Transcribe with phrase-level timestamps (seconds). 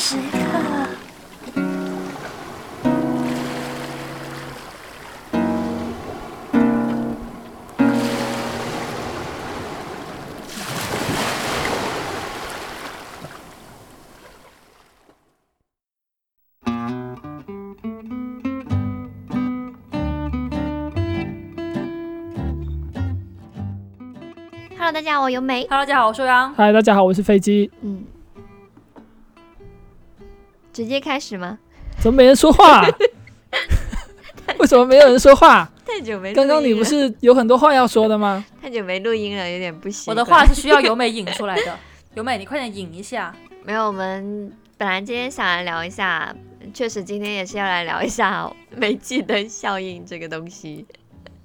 [0.00, 0.38] 时刻。
[24.78, 25.66] Hello，大家好，我由美。
[25.68, 26.54] Hello，大家好，我是央。
[26.54, 27.70] 嗨，大家好，我是飞机。
[27.82, 28.02] 嗯，
[30.72, 31.58] 直接开始吗？
[31.98, 32.86] 怎么没人说话？
[34.58, 35.70] 为什么没有人说话？
[35.86, 38.44] 太久没刚刚你不是有很多话要说的吗？
[38.62, 40.14] 太久没录音了，有点不行我。
[40.14, 41.78] 的话是需要由美引出来的，
[42.14, 43.34] 由美，你快点引一下。
[43.64, 46.34] 没有，我们本来今天想来聊一下，
[46.72, 50.86] 确实今天也是要来聊一下煤气灯效应这个东西，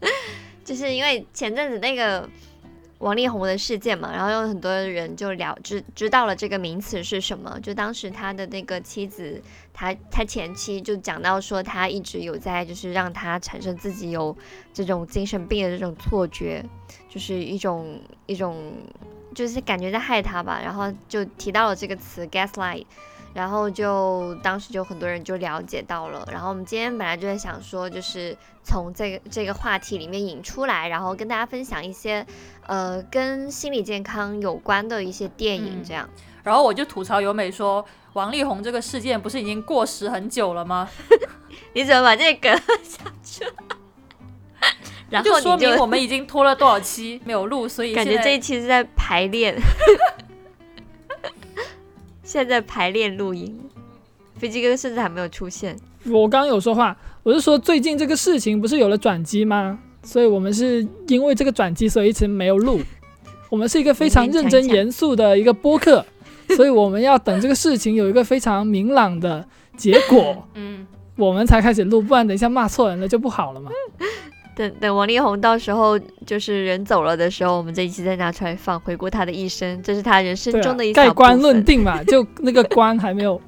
[0.64, 2.28] 就是因为前阵子那个
[3.05, 9.39] 王力宏的事件嘛，然后有很多人就了知知道了这个名词是什么，就当时他的那个妻子，
[9.72, 14.36] 他他前妻就讲到说，他一直有在就是让他产生自己有
[14.73, 16.66] 这种精神病的这种错觉，
[17.08, 18.73] 就是一种一种。
[19.33, 22.86] 就是感觉在害他吧，然后就提到了这个词 gaslight，
[23.33, 32.26] 然后就当时就很多人就了解到了，然后我们今天本来就在想说，就是从这个这个话题里面引出来，然后跟大家分享一些
[32.67, 36.09] 呃跟心理健康有关的一些电影，嗯这样。
[36.44, 40.88] 然后我就吐槽由美说，王力宏这个事件不是已经过时很久了吗？
[41.73, 42.49] 你怎么把这个
[42.83, 43.53] 下去了？
[45.09, 49.55] 然后就说明我们已经拖了多少期没有录，所以感觉这一期是在排练，
[52.23, 53.59] 现在排练录音，
[54.38, 55.77] 飞机哥甚至还没有出现。
[56.05, 59.80] 我刚刚有说话，我是说最近这个事情不是有了转机吗？
[60.06, 62.80] 所以我们是因为这个转机，所以一直没有录。
[63.50, 66.06] 我们是一个非常认真严肃的一个播客，
[66.56, 69.45] 所以我们要等这个事情有一个非常明朗的
[69.76, 70.86] 结果， 嗯，
[71.16, 73.71] 我们才开始录，不然等一下骂错人了就不好了嘛。
[74.55, 83.39] 等等，王力宏到时候就是人走了的时候，我们这一期再拿出来放，回顾他的一生，这是他人生中的一，盖棺论，定嘛，就那个棺还没有。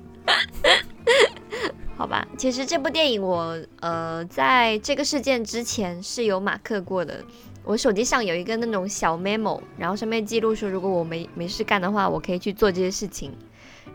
[1.97, 2.28] 好吧？
[2.38, 7.24] 其实这部电影我呃在这个事件之前是有马克过的，
[7.63, 13.31] 我手机上有一个那种小 memo，然后上面记录说，如果我没没事干的话，我可以去做这些事情。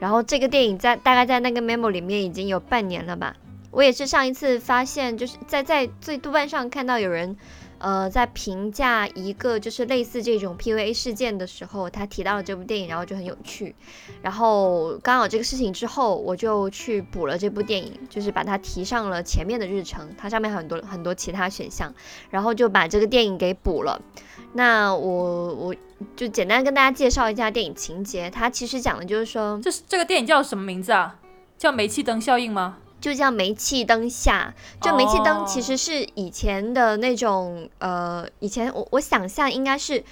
[0.01, 3.37] 然后这个电影在大概在那个 memo 里面已经有半年了吧。
[3.71, 7.37] 我也是上一次发现，就是在在最豆瓣上看到有人，
[7.83, 13.75] 呃，在评价一个就是类似这种 PUA 事件的时候，他提到了这部电影，然后就很有趣。
[14.23, 21.93] 然后刚好这个事情之后，我就去补了这部电影，就是把它提上了前面的日程，它上面很多很多其他选项，
[22.31, 24.01] 然后就把这个电影给补了。
[24.53, 25.75] 那我我
[26.15, 31.19] 就简单跟大家介绍一下电影情节，它其实讲的就是说，这是这个电影叫什么名字啊？
[31.59, 32.79] 叫煤气灯效应吗？
[33.03, 40.03] 就叫煤气灯下，就煤气灯哦其实是以前的那种，呃，以前我我想象应该是，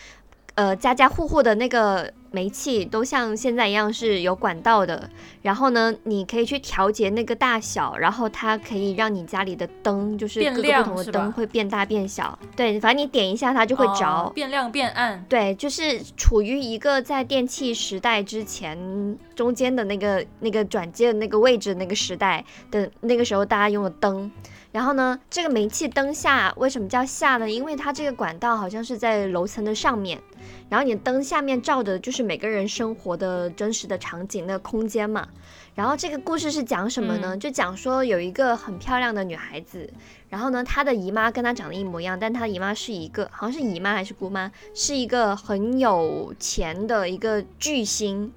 [0.56, 5.11] 呃，家家户户的那个煤气都像现在一样是有管道的，
[5.43, 14.07] 然后呢，你可以去调节那个大小，然后它可以让你家里的灯就是各个不同的灯会变大变小，对，反正你点一下它就会着。
[14.07, 15.25] 哦变亮变暗。
[15.29, 24.31] 对，就是处于一个在电器时代之前中间的那个那个转接的那个位置那个时代的那个时候，大家用的灯。
[24.72, 27.50] 然后呢，这个煤气灯下为什么叫下呢？
[27.50, 30.20] 因为它这个管道好像是在楼层的上面，
[30.69, 35.28] 然后你的灯下面照的就是每个人生活的真实的场景那个空间嘛。
[35.75, 37.34] 然后这个故事是讲什么呢？
[37.34, 39.91] 嗯就讲说有一个很漂亮的女孩子，
[40.28, 48.32] 然后呢，她的姨妈跟她长得一模一样，但她的姨妈是一个好像是姨妈还是姑妈，是一个很有钱的一个巨星。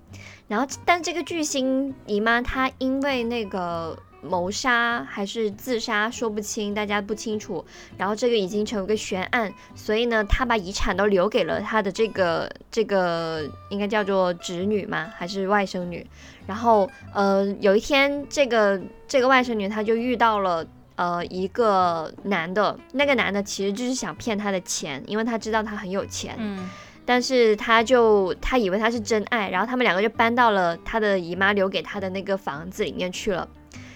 [0.48, 7.64] 然后，但这个巨星姨妈她因为那个谋杀还是自杀说不清，大家不清楚。
[7.98, 15.12] 然后这个已经成为一个悬案，所以呢，他把遗产都留给了他的这个这个应该叫做侄女吗？
[15.16, 16.06] 还是外甥女？
[16.48, 20.66] 然后呃，有一天这个这个外甥女她就遇到了。
[20.96, 26.70] 呃，一个男的，那个男的其实就是想骗她的钱，因为他知道她很有钱，嗯，
[27.04, 33.50] 但是他就他以为他是真爱，然后他们两个就搬到了他的姨妈留给他的那个房子里面去了。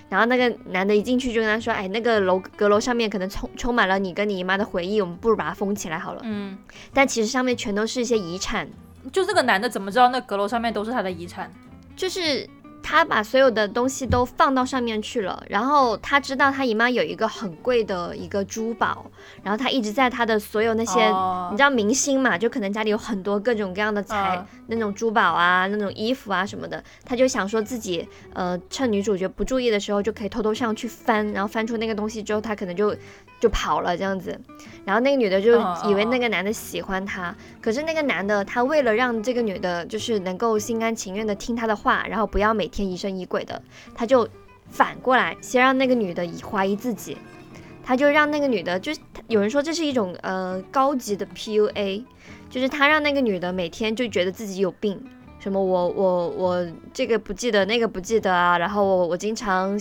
[0.09, 6.21] 然后那个男的一进去就跟他说：“哎，那个楼阁楼上面可能充充满了你跟你姨妈的回忆，我们不如把它封起来好了。
[6.23, 6.57] 嗯，”
[6.93, 8.67] 但其实上面全都是一些遗产，
[9.11, 11.51] 就这个男的怎么知道那阁楼上面都是他的遗产？
[11.95, 12.47] 就是
[12.89, 19.11] 他把所有的东西都放到上面去了，然后他知道他姨妈有一个很贵的一个珠宝，
[19.43, 21.49] 然后他一直在他的所有那些，哦。
[21.51, 24.45] 你知道明星嘛，就可能家里有很多各种各样的财、嗯。
[24.67, 32.95] 那种珠宝啊，那种衣服啊什么的，他就想说自己呃趁女主角不注意的时候就可以偷偷上去翻，然后翻出那个东西之后，他可能就
[33.39, 34.39] 就跑了这样子，
[34.83, 43.61] 然后那个女的就以为那个男的喜欢她，可是那个男的他为了让这个女的就是能够心甘情愿的听他的话，然后不要每天疑神疑鬼的，
[43.93, 44.27] 他就
[44.71, 47.15] 反过来先让那个女的疑怀疑自己，
[47.83, 52.03] 他就让那个女的，就是有人说这是一种呃高级的 PUA，
[52.49, 54.99] 就是他让那个女的每天就觉得自己有病，
[55.37, 59.79] 什么我我我这个不记得那个不记得啊，然后我我经常。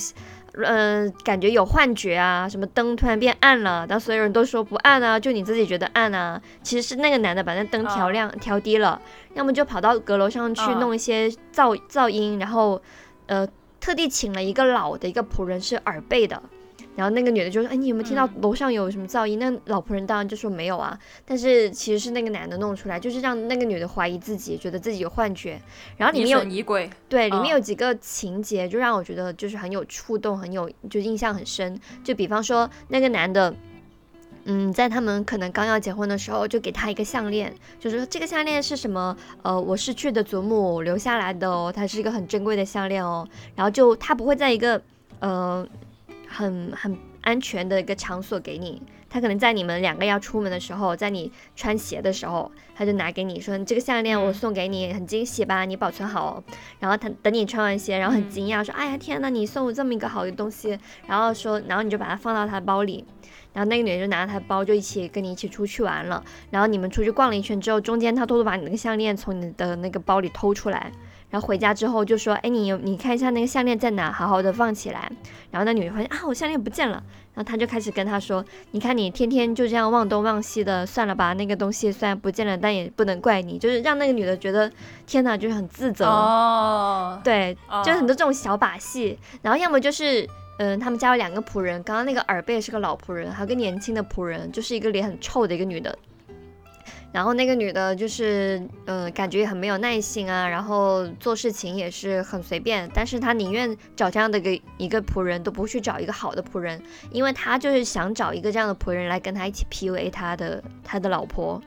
[0.65, 6.41] 呃，感觉有幻觉啊，什么灯突然变暗了，然后所有人都说不暗啊，就你自己觉得暗啊。
[6.63, 9.01] 其实是那个男的把那灯调亮、调低了，
[9.35, 12.81] 要么就跑到阁楼上去嗯弄一些噪、噪音，然后
[13.27, 13.47] 呃
[13.81, 16.43] 特地请了一个老的一个仆人是耳背的，
[16.97, 25.61] 然后那个女的就说：“哎，你有没有听到楼上有什么噪音？”那老仆人当然就说没有啊，但是其实是那个男的弄出来，就是让那个女的怀疑自己，觉得自己有幻觉。
[25.97, 31.79] 然后里面有疑鬼，对，里嗯面有几个情节就让我觉得就是很有触动，很有就印象很深。
[32.03, 33.55] 就比方说那个男的。
[34.49, 39.17] 嗯，在他们可能刚要结婚的时候，就给他一个项链，就是说这个项链是什么？
[39.43, 43.27] 呃，我逝去的祖母留下来的哦，它是一个很珍贵的项链哦。
[43.57, 44.81] 然后就他不会在一个
[45.19, 45.67] 呃
[46.29, 55.65] 很很安全的一个场所给你，他可能在你们两个要出门的时候，在你穿鞋的时候，他就拿给你说这个项链我嗯送给你，很惊喜吧？
[55.65, 56.45] 你保存好哦。
[56.79, 63.05] 然后他等你穿完鞋，然后很嗯惊讶说：“哎呀天呐，你送我这么一个好的东西。”然后说，然后你就把它放到他的包里，
[63.53, 66.23] 然后那个女人就拿着他的包就一起跟你一起出去玩了。
[66.51, 70.93] 然后你们出去逛了一圈之后，中间他偷偷把你那个项链从你的那个包里偷出来，
[71.37, 75.13] 然后回家之后就说：“哎，你有你看一下那个项链在哪，好好的放起来。”
[75.53, 76.95] 然后那女人发现啊，我项链不见了。
[77.35, 78.43] 然后他就开始跟他说
[78.73, 84.73] ：“你看你天天就这样忘东忘西的，算了吧，那个东西虽然不见了，但也不能怪你，就是让那个女的觉得
[85.07, 86.07] 天哪，就是很自责。
[86.07, 95.99] 哦，对，哦就很多这种小把戏，然后要么就是，嗯、他们家有两个仆人，刚刚那个耳背是个老仆人，还有个年轻的仆人，就是一个脸很臭的一个女的。
[97.13, 106.81] 然后那个女的就是，呃，感觉也很没有耐心啊，然后做事情也是很随便，但是她宁愿找这样的一个一个仆人，都不去找一个好的仆人，
[107.11, 111.63] 因为她就是想找一个这样的仆人来跟她一起 PUA 她的她的老婆。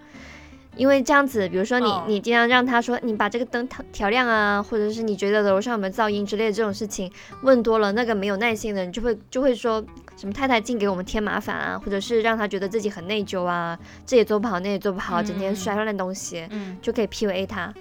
[0.77, 7.11] 因为这样子，比如说你、哦你经常让他说你把这个灯调调亮啊，或者是你觉得楼上有没有噪音之类的这种事情，
[7.41, 9.83] 问多了，那个没有耐心的人就会就会说
[10.19, 16.77] 什么太太净给我们添麻烦啊，或者是让他觉得自己很内疚啊，这也做不好那也做不好，整天嗯摔烂东西，嗯。
[16.81, 17.73] 就可以 PUA 他。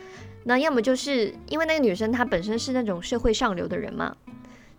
[0.45, 4.15] 那要么就是因为那个女生她本身是那种社会上流的人嘛，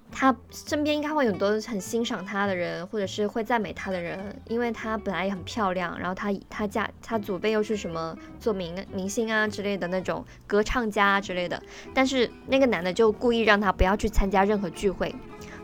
[0.10, 11.62] 她身边应该会有很多很欣赏她的人，或者是会赞美她的人，因为她本来也很漂亮，然后她她家她祖辈又是什么做明明星啊之类的那种歌唱家啊之类的，
[11.94, 15.14] 但是那个男的就故意让她不要去参加任何聚会，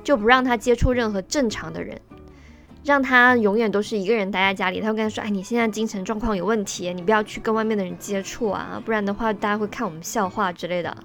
[0.06, 2.00] 就不让他接触任何正常的人。
[2.86, 10.96] 让他永远都是一个人待在家里，他会跟他说：“哎，你现在精神状况有问题，你不要去跟外面的人接触啊，不然的话大家会看我们笑话之类的。”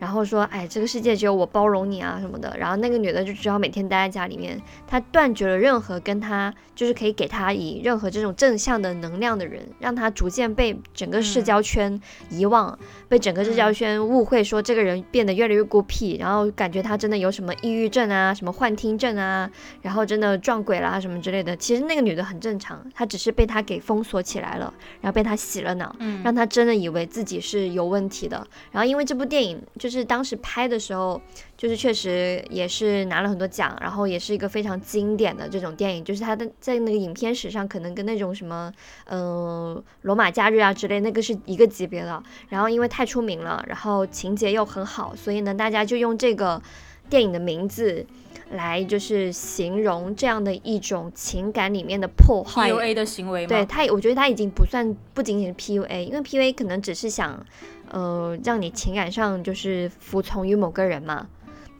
[0.00, 12.76] 然后说：“哎，这个世界只有我包容你啊什么的。”然后那个女的就只好每天待在家里面，她断绝了任何跟她就是可以给她以任何这种正向的能量的人，让她逐渐被整个社交圈遗忘，
[13.08, 19.48] 被整个社交圈误会说这个人变得越来越孤僻，然后感觉他真的有什么抑郁症啊、什么幻听症啊，
[19.80, 21.56] 然后真的撞鬼啦什么之类的。
[21.56, 28.46] 其实那个女的很正常，她只是被他给封锁起来了，然后被他洗了脑，嗯让她真的以为自己是有问题的。
[28.72, 31.20] 然后因为这部电影就是当时拍的时候，
[31.56, 38.72] 就是确实也是拿了很多奖，然后也是一个非常经典的这种电影，就是它的在那个影片史上可能跟那种什么，
[39.06, 42.22] 呃，罗马假日啊之类那个是一个级别的。
[42.48, 46.60] 然后因为太出名了，然后情节又很好，所以呢，大家就用这个
[47.08, 48.06] 电影的名字
[48.50, 52.70] 来就是形容这样的一种情感里面的破坏。
[52.70, 53.48] PUA 的行为吗？
[53.48, 57.44] 对他，我觉得他已经不算不仅仅是 PUA，因为 PUA 可能只是想，
[57.90, 61.26] 呃，让你情感上就是服从于某个人嘛，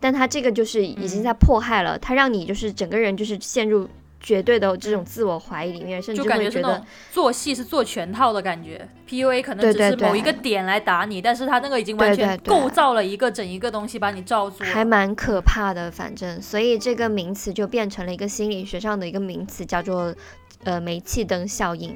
[0.01, 3.89] 但他这个就是已经在迫害了，他让你就是整个人就是陷入
[4.25, 14.71] 绝对的这种自我怀疑里面，甚至就感会觉得觉是那种做戏是做全套的感觉，PUA 可能只是某一个点来打你，但是他那个已经完全构造了一个整一个东西把你罩住了。
[14.71, 20.15] 还蛮可怕的，反正，所以这个名词就变成了一个心理学上的一个名词，叫做
[20.65, 21.95] 呃煤气灯效应。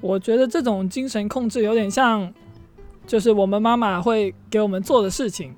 [0.00, 2.32] 我觉得这种精神控制有点像，
[3.06, 5.54] 就是我们妈妈会给我们做的事情。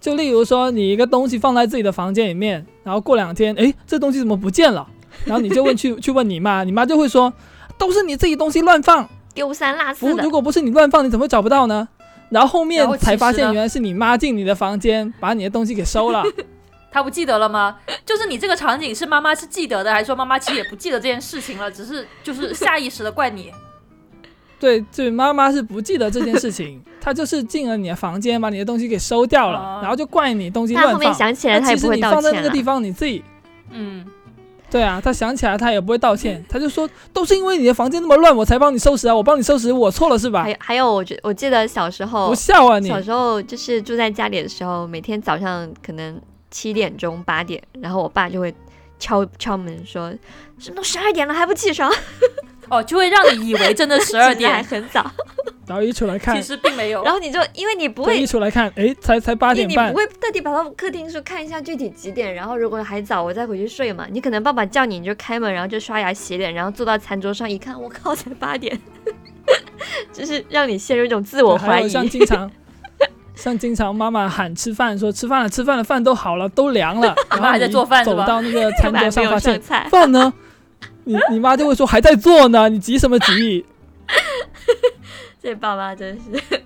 [0.00, 4.88] 就例如说，你一个东西放在自己的房间里面，然后过两天，哎，这东西怎么不见了？
[5.26, 7.30] 然后你就问去 去问你妈，你妈就会说，
[7.76, 9.06] 都是你自己东西乱放。
[9.34, 10.30] 丢三落，四的如。
[10.30, 11.86] 果不是你乱放，你怎么会找不到呢？
[12.30, 16.24] 然后后面才发现，原来是你妈进你的房间，把你的东西给收了。
[16.90, 17.76] 她不记得了吗？
[18.06, 23.52] 就是你这个场景是妈妈是记得的，还是说妈妈其实也不记得这件事情了，只是就是下意识的怪你？
[24.60, 31.12] 对，对，妈妈是不记得这件事情， 她就是进了你的房间，把你的东西给收掉了，哦然后就怪你东西他后面。
[31.14, 32.62] 想起来，她也不会那其实你道歉放在那个地。
[32.62, 33.22] 方，你自己
[33.70, 34.04] 嗯，
[34.70, 40.50] 对啊，她想起来她也不会道歉，她就说都是因为你的房间那么乱，我才帮你收拾啊，我帮你收拾，我错了是吧还？
[40.50, 42.88] 有还有，我觉我记得小时候不，笑啊你！
[42.88, 48.52] 小时候就是住在家里的时候，每天早上可能七点钟八点，然后我爸就会
[48.98, 50.12] 敲敲门说
[50.58, 51.90] ：“什么都十二点了还不起床？
[52.70, 55.10] 哦，就会让你以为真的 十二点还，很早。
[55.66, 57.12] 然后一出来看其，实并没有然。
[57.12, 64.06] 后你就因为你不，会一出来看，哎，才才八点半你你不，会特地跑到客厅说看一下具体几点，然后如果还早，我再回去睡嘛。
[64.10, 68.78] 你可能爸爸叫你，你就开门，然后就刷牙洗脸，然后坐到餐桌上一看，我靠，才八点，
[70.10, 71.88] 就是让你陷入一种自我怀疑。
[71.88, 72.50] 像经常。
[73.34, 80.32] 像经常妈妈喊吃饭，说吃饭了，吃饭了，饭都好了，都凉了， 然后妈还在做饭走到那个餐桌上发现，饭呢？
[81.08, 83.64] 你你妈就会说还在做呢，你急什么急？
[85.42, 86.60] 这爸妈真是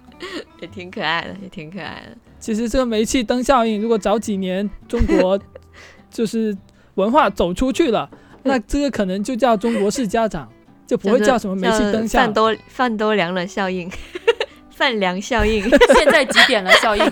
[0.61, 2.17] 也挺可爱的，也挺可爱的。
[2.41, 5.39] 其实这个煤气灯效应，如果早几年中国
[6.11, 6.57] 就是
[6.95, 8.11] 文化走出去了，
[8.43, 10.51] 那这个可能就叫中国式家长，
[10.89, 12.33] 就不会叫什么煤气灯效饭。
[12.33, 13.89] 都饭都凉了效应，
[14.71, 15.63] 饭凉效应。
[15.95, 16.73] 现在几点了？
[16.79, 17.05] 效应？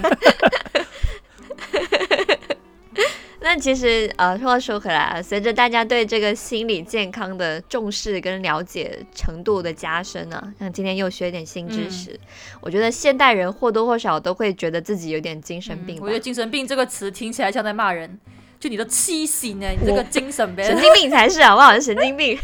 [3.43, 12.21] 那其实呃，话说回来啊，随着大家对这个心理健康的重视跟了解程度的加深呢、像今天又学一点新知识，
[12.61, 15.97] 我觉得现代人或多或少都会觉得自己有点精神病。
[15.97, 18.21] 嗯我觉得“精神病”这个词听起来像在骂人，
[18.59, 20.63] 就你的畸形呢，你这个精神病。
[20.63, 21.73] 神经病才是好不好？
[21.81, 22.39] 神经病，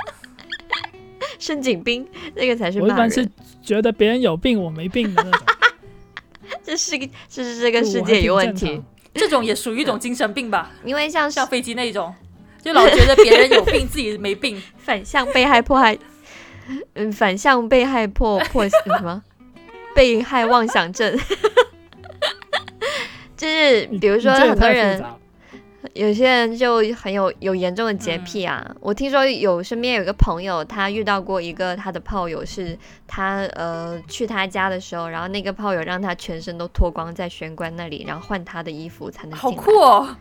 [1.40, 3.32] 申警兵那个才是骂我一般是人。
[3.62, 5.46] 觉得别人有病我没病的那种，
[6.62, 8.82] 这是个这是这个世界有问题
[9.20, 12.14] 这种也属于一种精神病吧，因为像是像飞机那种，
[12.62, 14.60] 就老觉得别人有病，自己没病。
[14.78, 15.96] 反向被害迫害，
[16.94, 19.22] 嗯，反向被害迫迫什么？
[19.94, 21.18] 被害妄想症，
[23.36, 25.14] 就是比如说很多人，杂
[25.94, 28.64] 有些人就很有有严重的洁癖啊。
[28.80, 39.50] 我听说有身边有一个朋友，他遇到过一个他的炮友，是他呃去他家的时候，然后那个炮友让他全身都脱光在玄关那里，然后换他的衣服才能好。
[39.50, 40.16] 酷哦！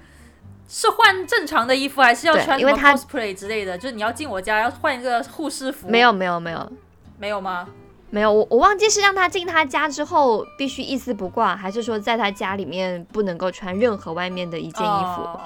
[0.68, 3.78] 是换正常的衣服，还是要穿什么因为他 cosplay 之类的？
[3.78, 5.90] 就是你要进我家，要换一个护士服。
[5.90, 6.72] 没有没有没有，
[7.20, 7.68] 没有吗？
[8.12, 15.22] 没有，我我忘记是让他进他家之后必须一丝不挂，还是说在他家里面不能够穿任何外面的一件衣服？
[15.24, 15.40] 哦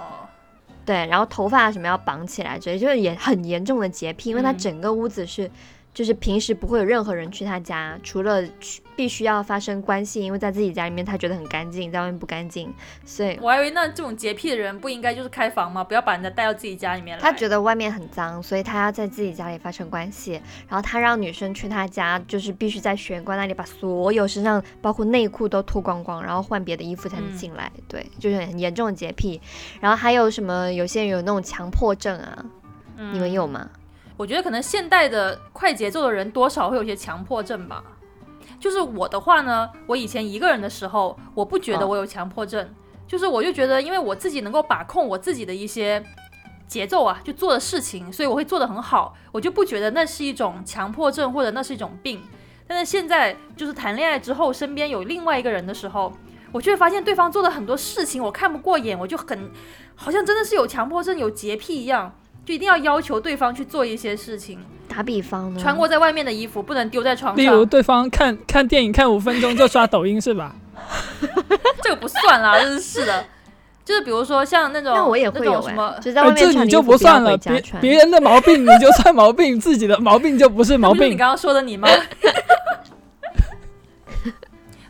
[0.84, 5.50] 对，然后头发什么要绑起来，这就是也很严重的洁癖，因为他嗯整个屋子是，
[5.96, 12.72] 就是平时不会有任何人去他家，除了去必须要发生关系，因为在自己家里面他觉得很干净，在外面不干净，
[13.06, 15.84] 所以我还以为那这种洁癖的人不应该就是开房吗？
[15.84, 17.22] 不要把人家带到自己家里面来。
[17.22, 20.34] 他觉得外面很脏，所以他要在自己家里发生关系。
[20.68, 27.72] 然后他让女生去他家，就是必须在玄关那里把所有身上包括内裤都脱光光，然后换别的衣服才能嗯进来。
[27.88, 29.40] 对，就是很严重的洁癖。
[29.80, 30.66] 然后还有什么？
[30.74, 32.46] 有些人有那种强迫症啊，
[32.98, 33.70] 嗯你们有吗？
[34.18, 37.84] 我觉得可能现代的快节奏的人多少会有些强迫症吧。
[38.60, 42.68] 就是我的话呢，我以前一个人的时候，我不觉得我有强迫症，
[43.06, 46.02] 就是我就觉得，因为我自己能够把控我自己的一些
[46.68, 52.24] 节奏啊，就做的事情，所以我会做得很好，我就不觉得那是一种强迫症或者那是一种病。
[52.68, 56.12] 但是现在就是谈恋爱之后，身边有另外一个人的时候，
[56.52, 59.52] 我却发现对方做的很多事情我看不过眼，我就很
[59.96, 64.60] 好像真的是有强迫症、有洁癖一样，就一定要要求对方去做一些事情。
[64.88, 65.60] 打比方呢？
[65.60, 70.56] 穿过在外面的衣服不能丢在床上例如，对方看看电影看五分钟就刷抖音是吧？
[71.82, 73.26] 这个不算啦，这是是的。
[73.84, 77.82] 就是比如说像那种那我也会有哎、那种什么，就在外哎，面穿衣这你就服不算了，别家穿。
[77.82, 81.10] 别人的毛病你就算毛病，自己的毛病就不是毛病。
[81.12, 81.88] 你刚刚说的你吗？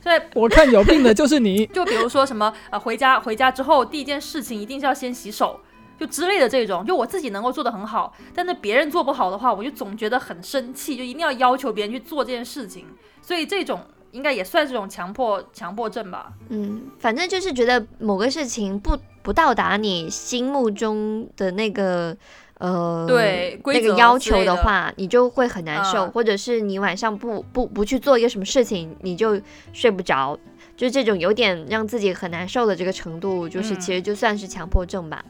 [0.02, 1.66] 所以我看有病的就是你。
[1.68, 5.60] 就比如说什么呃，回家回家之后第一件事情一定是要先洗手，
[6.00, 12.86] 就之类的这种，就我自己能够做得很好，但是别人做不好的话，我就总觉得很生气，就一定要要求别人去做这件事情。
[13.22, 16.32] 所以这种应该也算是种强迫强迫症吧。
[16.50, 22.16] 嗯，反正就是觉得某个事情不不到达你心目中的那个
[22.60, 29.42] 呃对那个要求的的话，你就会很难受，嗯或者是你晚上不不不去做一个什么事情，你就
[29.74, 30.38] 睡不着。
[30.76, 35.24] 就这种有点让自己很难受的这个程度，就是其实就算是强迫症吧。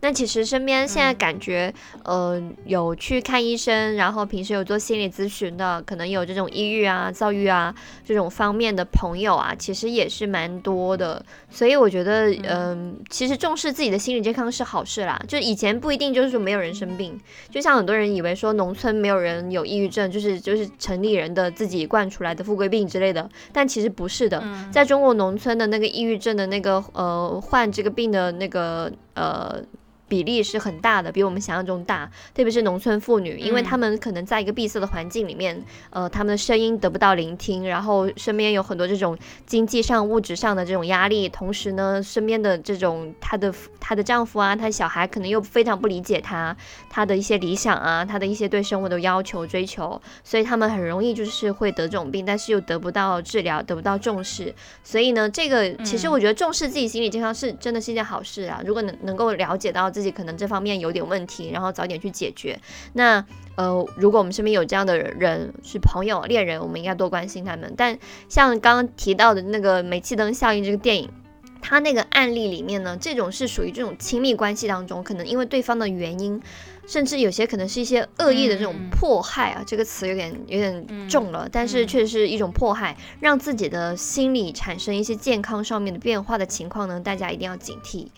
[0.00, 1.72] 那其实身边现在感觉，
[2.04, 11.24] 呃，有去看医生，然后平时有做心理咨询的，可能有这种抑郁啊、躁郁啊这种方面的朋友啊，其实也是蛮多的。
[11.48, 15.20] 所以我觉得，嗯，其实重视自己的心理健康是好事啦。
[15.26, 17.18] 就以前不一定就是说没有人生病，
[17.50, 24.42] 就像很多人以为说农村没有人有抑郁症，就是就是城里人的自己惯出来的富贵病之类的，但其实不是的。
[24.70, 29.64] 在中国农村的那个抑郁症的那个呃患这个病的那个呃。
[30.12, 32.04] 比例是很大的，比我们想象中大，
[32.34, 39.16] 特别是农村妇女，因为她们可能在一个闭塞的环境里面，呃，她们的声音得不到聆听，然后身边有很多这种
[39.46, 43.50] 经济上、物质上的这种压力，同时呢，身边的这种她的
[43.80, 46.54] 她的丈夫啊，她的小孩可能又非常不理解她，
[46.90, 54.54] 她的一些理想啊，她的一些对生活的要求追求，所以她们很容易就是会得这种病，但是又得不到治疗，得不到重视，
[54.84, 62.58] 所以呢，这个其实我觉得重视自己心理健康是真的是一件好事啊，如果能能够了解到自自己可能这方面有点问题，然后早点去解决。
[62.92, 67.72] 那呃，如果我们身边有这样的人，是朋友、恋人，我们应该多关心他们。
[67.76, 67.96] 但
[68.28, 71.08] 像刚刚提到的那个煤气灯效应这个电影，
[71.60, 76.42] 它那个案例里面呢，这种是属于这种亲密关系当中，可能因为对方的原因。
[76.84, 88.08] 甚至有些可能是一些恶意的这种迫害啊，这个词有点有点重了，但是确实是一种迫害，让自己的心理产生一些健康上面的变化的情况呢，大家一定要警惕。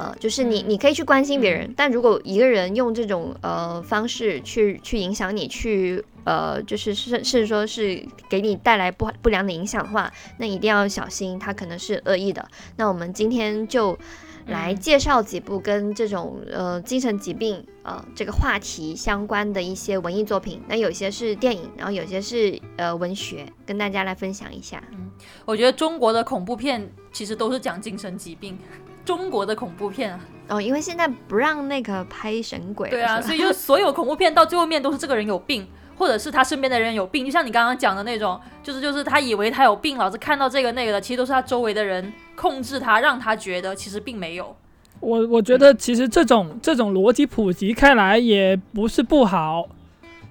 [0.00, 12.48] 呃，就是你你可以去关心别人，但如果一个人用这种呃方式去去影响你，去呃就是甚甚至说是给你带来不不良的影响的话，那一定要小心，他可能是恶意的。
[12.76, 13.98] 那我们今天就。
[14.46, 24.82] 来介绍几部跟这种呃精神疾病呃这个话题相关的一些文艺作品，那有些是电影，然后有些是呃文学，跟大家来分享一下。
[24.92, 25.10] 嗯，
[25.44, 28.58] 我觉得中国的恐怖片其实都是讲精神疾病，
[29.04, 35.66] 中国的恐怖片啊，哦，因为现在不让那个拍神鬼，对啊，所以就所有恐怖片到最后面都是这个人有病。
[36.00, 44.56] 或者是他身边的人有病，就像你刚刚讲的那种，就是就是他以为他有病，老子看到这个那个的，其实都是他周围的人控制他，让他觉得其实并没有。
[45.00, 49.68] 我我觉得其实这种这种逻辑普及开来也不是不好，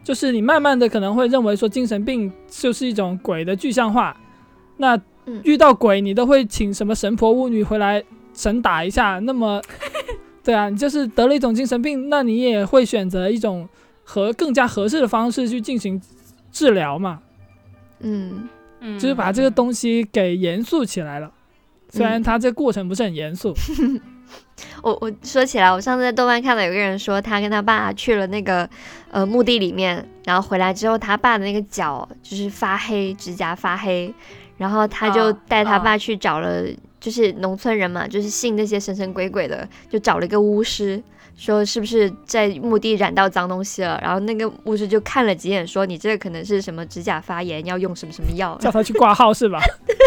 [0.03, 4.19] 就是你慢慢的可能会认为说精神病就是一种鬼的具象化，
[4.77, 4.99] 那
[5.43, 8.03] 遇到鬼你都会请什么神婆巫女回来
[8.39, 9.61] 神打一下，那么
[10.43, 13.67] 对啊，你就是得了一种精神病，那你也会选择一种。
[14.11, 16.01] 和更加合适的方式去进行
[16.51, 17.19] 治疗嘛，
[17.99, 18.49] 嗯
[18.79, 21.31] 嗯，就是把这个东西给严肃起来了，
[21.91, 23.53] 虽然它这过程不是很严肃。
[24.81, 28.67] 我我说起来，我上次在豆瓣看到有个人说，他跟他爸去了那个
[29.11, 34.11] 呃墓地里面，然后回来之后，他爸的那个脚就是发黑，指甲发黑，
[34.57, 36.63] 然后他就带他爸去找了，
[36.99, 41.01] 就是农村人嘛，就是信那些神神鬼鬼的，就找了一个巫师。
[41.37, 43.97] 说是不是在墓地染到脏东西了？
[44.03, 49.57] 然后那个巫师就看了几眼，说你这个可能是什么指甲发炎，要用什么什么药， 叫他去挂号是吧？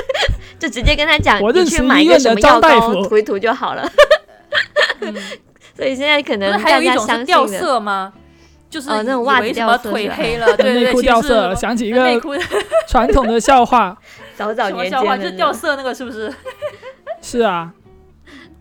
[0.60, 3.90] 就直接跟他讲，你去买一个什么药膏涂一涂就好了。
[5.74, 8.12] 所以现在可能还有一种是掉色吗？
[8.68, 11.56] 就是那种袜子掉色，腿黑了，对内裤掉色了。
[11.56, 12.20] 想起一个
[12.86, 13.96] 传统的笑话，
[14.36, 16.30] 早早年间就掉色那个是不是？
[17.22, 17.72] 是啊。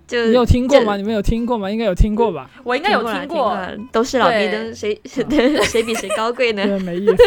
[0.08, 0.98] 就你有听过吗？
[0.98, 1.72] 你们有听过吗？
[1.72, 2.50] 应该有听过吧？
[2.64, 3.58] 我应该有听过，
[3.94, 5.24] 都是老逼灯，谁谁
[5.64, 6.78] 谁比谁高贵呢？
[6.80, 7.16] 没意思。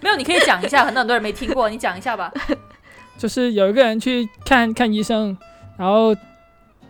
[0.00, 2.32] 没有，你可以讲一下，很多很多人没听过，你讲一下吧。
[3.16, 5.36] 就是有一个人去看看医生，
[5.76, 6.14] 然后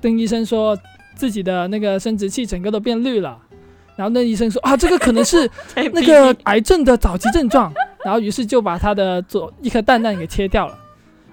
[0.02, 0.76] 跟医生说
[1.16, 3.38] 自己的那个生殖器整个都变绿了，
[3.96, 7.72] 然后那医生说啊，这个可能是 那个癌症的早期症状，
[8.04, 10.78] 然后于是就把他的左一颗蛋蛋给切掉了。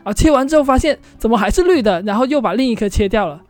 [0.05, 0.13] 啊！
[0.13, 3.41] 切完之后发现怎么还是绿的，然后又把另一颗切掉了，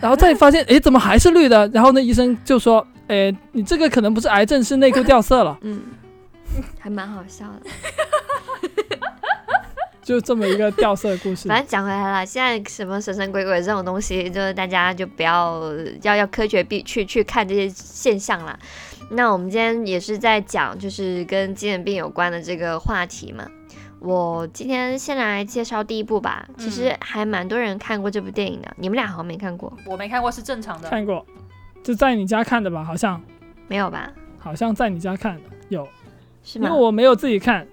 [0.00, 5.80] 然后再发现哎怎么还是绿的，然后那医生就说：“哎，你这个可能不是癌症，是内裤掉色了。”嗯，
[6.78, 7.70] 还蛮好笑的，
[10.04, 11.48] 就这么一个掉色故事。
[11.48, 15.62] 反正讲回来了，现在什么神神鬼鬼这种东西，就是大家就不要
[16.02, 18.58] 要要科学必去去看这些现象了。
[19.10, 23.46] 那我们今天也是在讲，就是跟精神病有关的这个话题嘛。
[24.00, 26.48] 我今天先来介绍第一部吧。
[26.56, 29.72] 其实还蛮多人看过这部电影的，你们俩好像没看过。
[29.86, 30.88] 我没看过，是正常的。
[30.88, 31.24] 看过，
[31.82, 32.84] 就在你家看的吧？
[32.84, 33.20] 好像
[33.66, 34.10] 没有吧？
[34.38, 35.86] 好像在你家看的有，
[36.44, 36.68] 是吗？
[36.68, 37.66] 因为我没有自己看。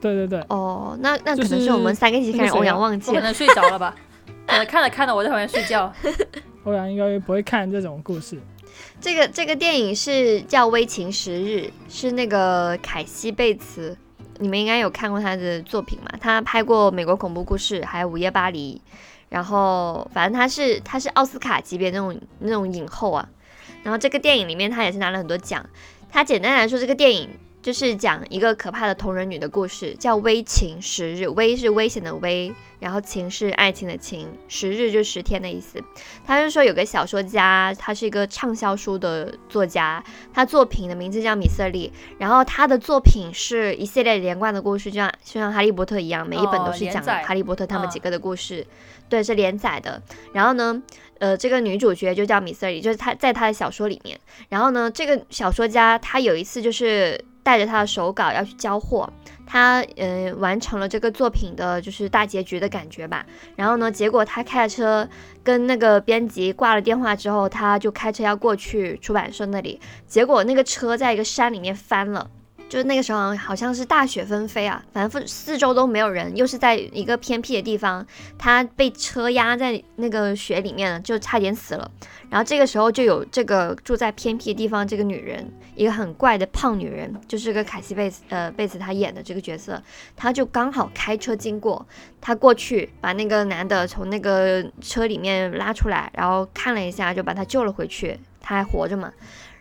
[0.00, 0.40] 对对对。
[0.48, 3.94] 哦，那那可能是我们三个一起看，欧阳忘记了，可能睡着了吧？
[4.46, 5.92] 可能看着看着我在旁边睡觉。
[6.64, 8.38] 欧阳应该不会看这种故事。
[9.00, 13.96] 这个这个电影是叫《危情十日》，是那个凯西贝茨。
[14.40, 16.10] 你们应该有看过他的作品嘛？
[16.20, 18.80] 他拍过《美国恐怖故事》，还有《午夜巴黎》，
[19.28, 23.28] 然后反正他是他是奥斯卡级别那种那种影后啊。
[23.82, 25.64] 然后这个电影里面他也是拿了很多奖。
[26.10, 27.28] 他简单来说，这个电影
[27.62, 31.26] 就是讲一个可怕的同人女的故事，叫《危情十日》。
[31.32, 35.80] 危是危险的危，然后情是爱情的情，十日就十天的意思。
[36.26, 48.66] 他就说有个小说家，他是一个畅销书的作家，他作品的名字叫米瑟利，然后他的作品是一系列连贯的故事，就像就像哈利波特一样，每一本都是讲哈利波特他们几个的故事。
[49.08, 50.00] 对，是连载的。
[50.32, 50.80] 然后呢，
[51.18, 54.18] 呃，这个女主角就叫米瑟利，就是她在她的小说里面。
[54.48, 59.10] 然后呢，这个小说家他有一次就是带着他的手稿要去交货，
[59.46, 63.24] 他呃完成了这个作品的就是大结局的感觉吧。
[63.56, 65.08] 然后呢，结果他开车
[65.42, 72.30] 跟那个编辑挂了电话之后，他就开车要过去出版社那里，结果那个车在一个山里面翻了。
[72.70, 78.06] 就是那个时候好像是大雪纷飞啊，反正四周都没有人，又是在一个偏僻的地方，
[78.38, 81.90] 他被车压在那个雪里面了，就差点死了。
[82.30, 89.82] 然后这个时候就有这个住在偏僻的地方这个女人，一个很怪的胖女人，就是个凯西贝斯呃贝斯她演的这个角色，
[90.14, 91.84] 她就刚好开车经过，
[92.20, 99.12] 她过去把那个男的从那个车里面拉出来，然后看了一下，就把他救了回去，他还活着嘛。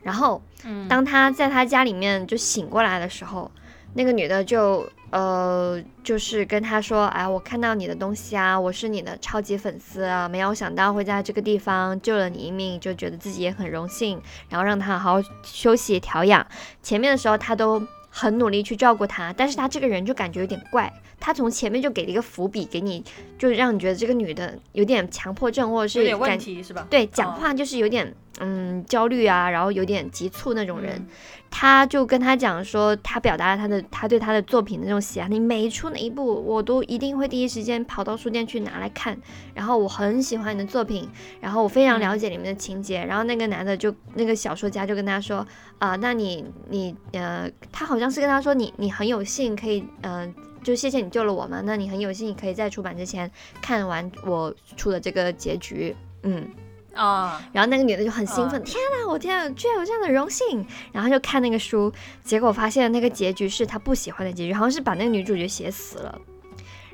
[0.01, 0.41] 然后，
[0.87, 3.51] 当他在他家里面就醒过来的时候，
[3.93, 16.45] 那个女的就呃，就是跟他说：“哎，我看到你的东西啊，我是你的超级粉丝啊，没有想到会在这个地方救了你一命，就觉得自己也很荣幸，然后让他好好休息调养。
[16.83, 23.03] 前面的时候他都很努力去照顾他，但是他这个人就感觉有点怪。”他从前面就给了一个伏笔，给你
[23.37, 26.87] 就是让你觉得这个女的有点强迫症，或者是有点问题是吧？
[26.89, 31.05] 对，讲话就是有点嗯焦虑啊，然后有点急促那种人。
[31.51, 39.17] 他就跟他讲说，他表达了他的他对他的作品的那种喜爱，你每出哪一部我都一定会第一时间跑到书店去拿来看。
[39.55, 41.09] 然后我很喜欢你的作品，
[41.41, 43.03] 然后我非常了解里面的情节。
[43.03, 45.45] 然后那个男的就那个小说家就跟他说
[45.79, 50.31] 啊，那你你呃，他好像是跟他说你你很有幸可以嗯。
[50.63, 53.29] 就谢谢你救了我嘛，那你很有幸，可以在出版之前
[53.61, 56.47] 看完我出的这个结局，嗯。
[56.95, 61.93] 啊，然后那个女的就很兴奋，天哪，我天啊，居然有这样的荣幸，然后就看那个书，
[62.23, 66.19] 结果发现那个结局是她不喜欢的结局，好像是把那个女主角写死了。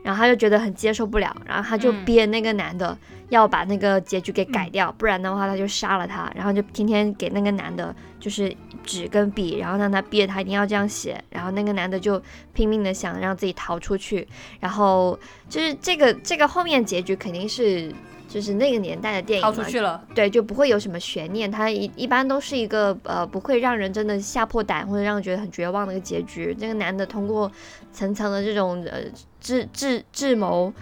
[0.05, 2.95] 然后他就觉得很接受不了，然后他就憋那个男的
[3.29, 6.31] 要把那个结局给改掉，不然的话他就杀了他。
[6.35, 11.19] 然后就天天给那个男的，就是纸跟笔，然后让他憋他一定要这样写。
[11.31, 12.21] 然后那个男的就
[12.53, 14.27] 拼命的想让自己逃出去。
[14.59, 17.91] 然后就是这个这个后面结局肯定是。
[18.35, 21.49] 就是那个年代的电影逃出去了，对，就不会有什么悬念。
[21.49, 26.53] 它一一般都是一个呃，不会让人真的吓破胆或者让人觉得很绝望的一个结局。
[26.59, 27.49] 那个男的通过
[27.93, 29.03] 层层的这种呃
[29.39, 30.73] 智智智谋。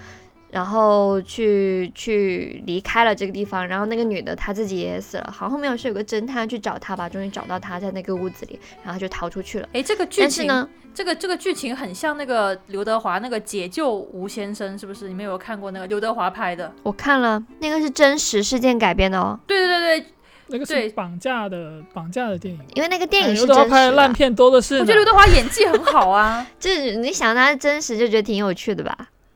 [0.53, 9.67] 然后去去离开了这个地方，然后那个女的她自己也死了，好后面是有个侦探去找她吧，终于找到她在那个屋子里，然后就逃出去了。
[9.73, 10.69] 哎，这个剧情呢？
[10.93, 15.07] 这个这个剧情很像那个刘德华那个解救吴先生，是不是？
[15.07, 16.71] 你们有看过那个刘德华拍的？
[16.83, 19.39] 我看了，那个是真实事件改编的哦。
[19.47, 20.07] 对对对对，
[20.49, 24.75] 那个是绑架的绑架的电影，因为那个电影刘德华拍的烂片多的是。
[24.75, 28.95] 我觉得刘德华演技很好啊， 就是你想他真实就觉得挺有趣的吧。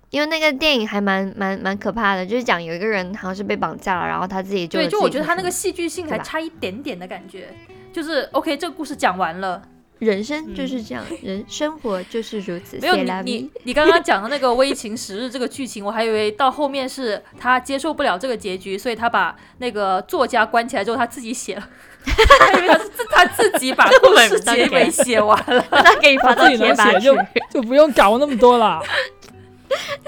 [0.10, 7.50] 因为那个电影还蛮蛮蛮可怕的，就是讲有一个人好像是被绑架了，然后他自己就对，就我觉得他那个戏剧性还差一点点的感觉，
[7.91, 9.62] 就是 OK，这个故事讲完了，
[10.00, 12.78] 人生就是这样，人生活就是如此。
[12.80, 21.70] 没有你你 你刚刚讲的那个危情十日这个剧情，我还以为到后面是他接受不了这个结局，所以他把那个作家关起来之后他自己写了，
[22.56, 26.98] 因为他是他自己把故事结尾写完了， 他可以发到贴吧。
[26.98, 27.10] 去，
[27.52, 28.82] 就不用搞那么多了。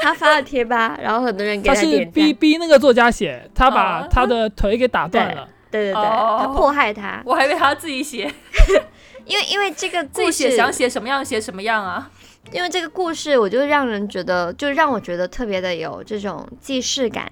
[0.02, 5.48] 他发了贴吧，然后很多人给他是逼逼那个作家写，他把他的腿给打断了。
[5.72, 7.22] 对对对，他迫害他。
[7.26, 8.32] 我还以为他自己写，
[9.26, 12.10] 因为因为这个自己写想写什么样写什么样啊。
[12.52, 17.30] 因为这个故事，我就让人觉得，就让我觉得特别的有这种既视感，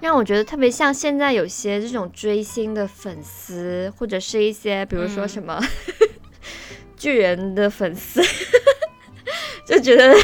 [0.00, 5.60] 让我觉得特别像现在有些这种追星的粉丝，或者是一些比如说什么
[6.96, 8.22] 巨人的粉丝，
[9.66, 10.14] 就觉得。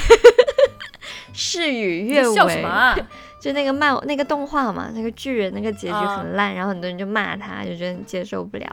[1.32, 2.64] 事与愿违，
[3.40, 8.66] 就那个漫那个动画嘛，那个巨人那个结局很烂，然后很多人就骂他，就觉得接受不了，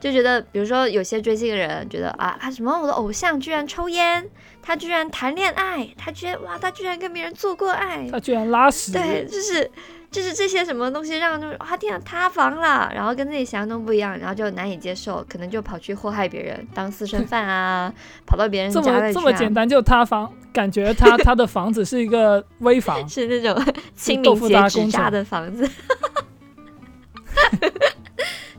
[0.00, 4.26] 就觉得比如说有些追星的人觉得啊啊什么我的偶像居然抽烟，
[4.62, 9.70] 他居然谈恋爱，他居然哇他居然跟别人做过爱，他居然拉屎，对，就是
[10.14, 17.92] 就是这些什么东西让就是啊天啊塌房了，然后跟自己想象中不一样，然后就难以接受，可能就跑去祸害别人，当私生 饭啊，
[18.24, 25.68] 跑到别人这家里去、啊、么这么简单就塌房，感觉他 他的房子是一个危房，是那种清明节纸扎渣工程的房子。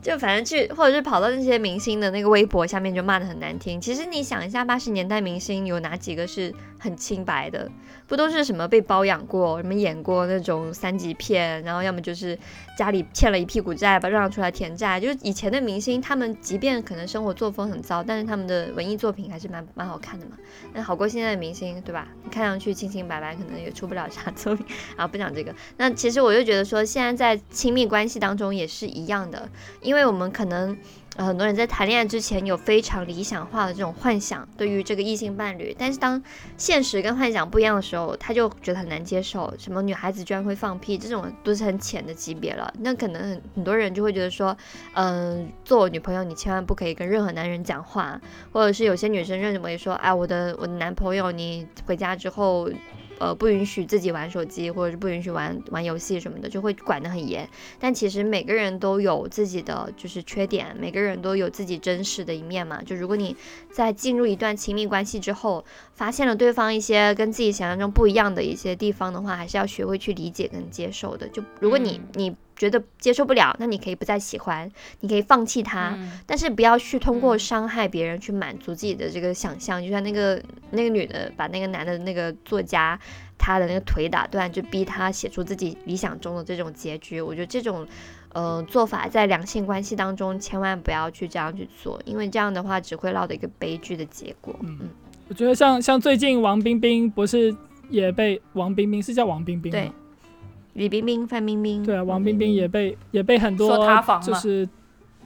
[0.01, 3.81] 就反正去，或者是跑到那些明星的那个微博下面就骂的很难听。
[3.81, 7.67] 其实你想一下，八十年代明星有哪几个是很清白的？
[8.07, 12.37] 不都是什么被包养过，什么演过那种三级片，然后要么就是
[12.77, 14.99] 家里欠了一屁股债，把让出来填债。
[14.99, 20.33] 就是以前的明星，他们即便可能生活作风很糟，但是他们的文艺作品还是蛮蛮好看的嘛。
[20.73, 22.07] 那好过现在的明星，对吧？
[22.29, 24.65] 看上去清清白白，可能也出不了啥作品
[24.95, 25.07] 啊。
[25.07, 29.49] 不讲这个，那其实我就觉得说，现在在亲密关系当中也是一样的，
[29.81, 30.77] 因为我们可能。
[31.17, 36.21] 呃，很多人在谈恋爱之前有非常理想化的这种幻想，对于这个异性伴侣，但是当
[36.57, 39.53] 现实跟幻想不一样的时候，他就觉得很难接受。
[39.57, 42.73] 什么女孩子居然会放屁，这种都是很浅的级别了。
[42.79, 44.55] 那可能很很多人就会觉得说，
[44.93, 48.19] 嗯、做我女朋友，你千万不可以跟任何男人讲话，
[48.51, 52.69] 或者是有些女生认为说，哎，我的我的男朋友，你回家之后。
[53.19, 57.47] 呃，不允许自己玩手机，或者是不允许玩玩游戏什么的，就会管得很严。
[57.79, 62.81] 但其实每个人都有自己的就是缺点，每个人都有自己真实的一面嘛。
[62.83, 63.35] 就如果你
[63.71, 71.27] 在进入一段亲密关系之后，发现了对方一些跟自己想象中不一样的一些地方的话，还是要学会去理解跟接受的。
[71.29, 74.69] 就如果你、嗯你觉得接受不了，那你可以不再喜欢，
[75.01, 80.41] 你可以放弃他，嗯但是不要去通过嗯伤害别人去满足自己的这个想象，就像那个
[80.71, 82.97] 那个女的把那个男的那个作家
[83.37, 87.19] 他的那个腿打断，就逼他写出自己理想中的这种结局。
[87.19, 87.85] 我觉得这种
[88.33, 94.55] 呃做法在两性关系当中千万不要去这样去做，因为这样的话只会落得一个悲剧的结果。
[94.61, 94.89] 嗯嗯，
[95.27, 97.53] 我觉得像像最近王冰冰不是
[97.89, 99.93] 也被王冰冰是叫王冰冰对吗？
[100.75, 104.67] 李冰冰、范冰冰，对啊，王冰冰也被也被很多说塌房就是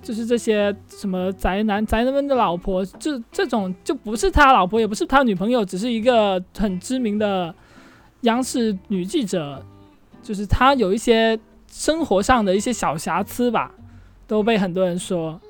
[0.02, 7.54] 就是这些什么宅男宅男们的老婆，这这种就不是他老婆，也不是他女朋友，只是一个很知名的
[8.22, 9.66] 央视女记者，
[10.22, 11.38] 就是她有一些
[11.72, 13.72] 生活上的一些小瑕疵吧，
[14.28, 15.42] 都被很多人说，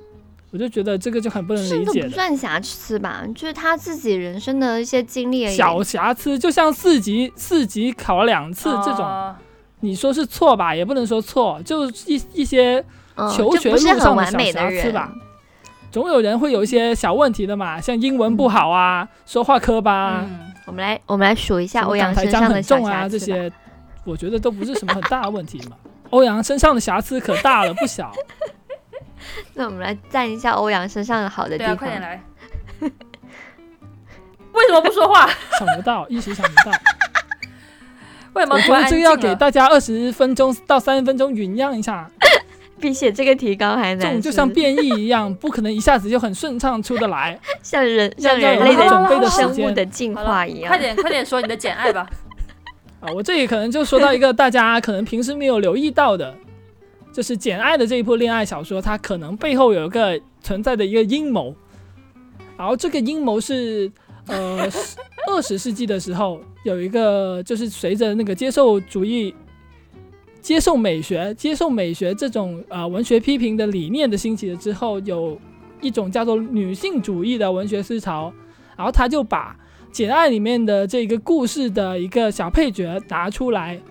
[0.52, 2.14] 我就觉得这个就很不能这都不理解不。
[2.14, 5.56] 算瑕疵吧，就是他自己人生的一些经历而已。
[5.56, 9.36] 小瑕疵，就像四级四级考了两次这种，哦
[9.82, 12.84] 你说是错吧，也不能说错，就一一些
[13.16, 15.12] 嗯求学是很路上的小完美的人瑕疵吧。
[15.92, 23.20] 总有人会有一些小问题的嘛，像英文不好啊，说话磕巴啊，嗯，我们来我们来数一下欧阳台腔身上的重啊，瑕疵。
[23.20, 23.52] 这些
[24.04, 25.76] 我觉得都不是什么很大的问题嘛。
[26.12, 28.12] 欧阳身上的瑕疵可大了不小，
[29.54, 31.78] 那我们来赞一下欧阳身上的好的地对啊，方。
[31.78, 32.24] 快点来。
[34.52, 35.28] 为什么不说话？
[35.58, 36.78] 想不到，一时想不到。
[38.34, 39.34] 为什么这个要给？
[39.36, 42.10] 大家二十分钟到三十分钟酝酿一下，
[42.80, 47.40] 比写这个提纲还难，这种就像变异一样，不可能一下子就很顺畅出得来。
[47.62, 50.70] 像人像人类要有好好准备的的生物时间的进化一样。
[50.70, 52.10] 快点快点说你的简爱吧。
[53.02, 56.36] 啊，我这里可能就说到一个大家可能平时没有留意到的，
[57.14, 61.56] 就是《简爱》的这一部恋爱小说，它可能背后有一个存在的一个阴谋。
[62.58, 63.90] 然后这个阴谋是，
[64.30, 64.70] 呃，
[65.28, 69.36] 二十世纪的时候有一个，就是随着那个接受主义、
[70.42, 75.38] 接受美学、接受美学这种呃文学批评的理念的兴起了之后，有
[75.82, 78.32] 一种叫做女性主义的文学思潮，
[78.78, 79.56] 然后他就把。
[79.92, 83.82] 《简爱》里面的这个故事的一个小配角拿出来，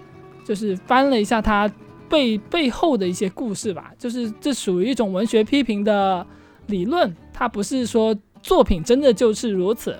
[0.44, 1.68] 就是翻了一下他
[2.09, 6.24] 背背后的一些故事吧，就是这属于一种文学批评的
[6.68, 9.98] 理论，它不是说作品真的就是如此。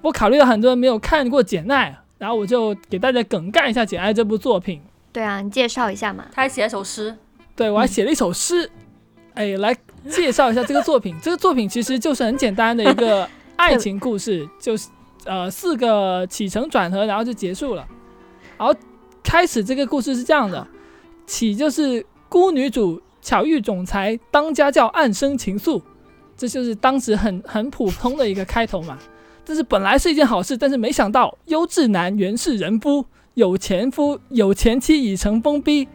[0.00, 4.80] 我考虑到很多人没有看过《简爱》，然后我就给大家梗概一下《简爱》这部作品。
[5.12, 6.26] 对啊，你介绍一下嘛。
[6.32, 7.16] 他还写了首诗，
[7.56, 8.70] 对我还写了一首诗，
[9.34, 9.76] 哎，来
[10.08, 11.16] 介绍一下这个作品。
[11.22, 14.88] 这个作品其实就是很简单的一个爱情故事，就是
[15.24, 17.84] 呃四个起承转合，然后就结束了。
[18.56, 18.74] 然后
[19.24, 20.64] 开始这个故事是这样的：
[21.26, 25.82] 起就是孤女主巧遇总裁当家教暗生情愫，
[26.36, 28.96] 这就是当时很很普通的一个开头嘛。
[29.48, 35.88] 这是本来是一件好事，但是没想到优质男原是人夫，有前夫有前妻已成疯逼。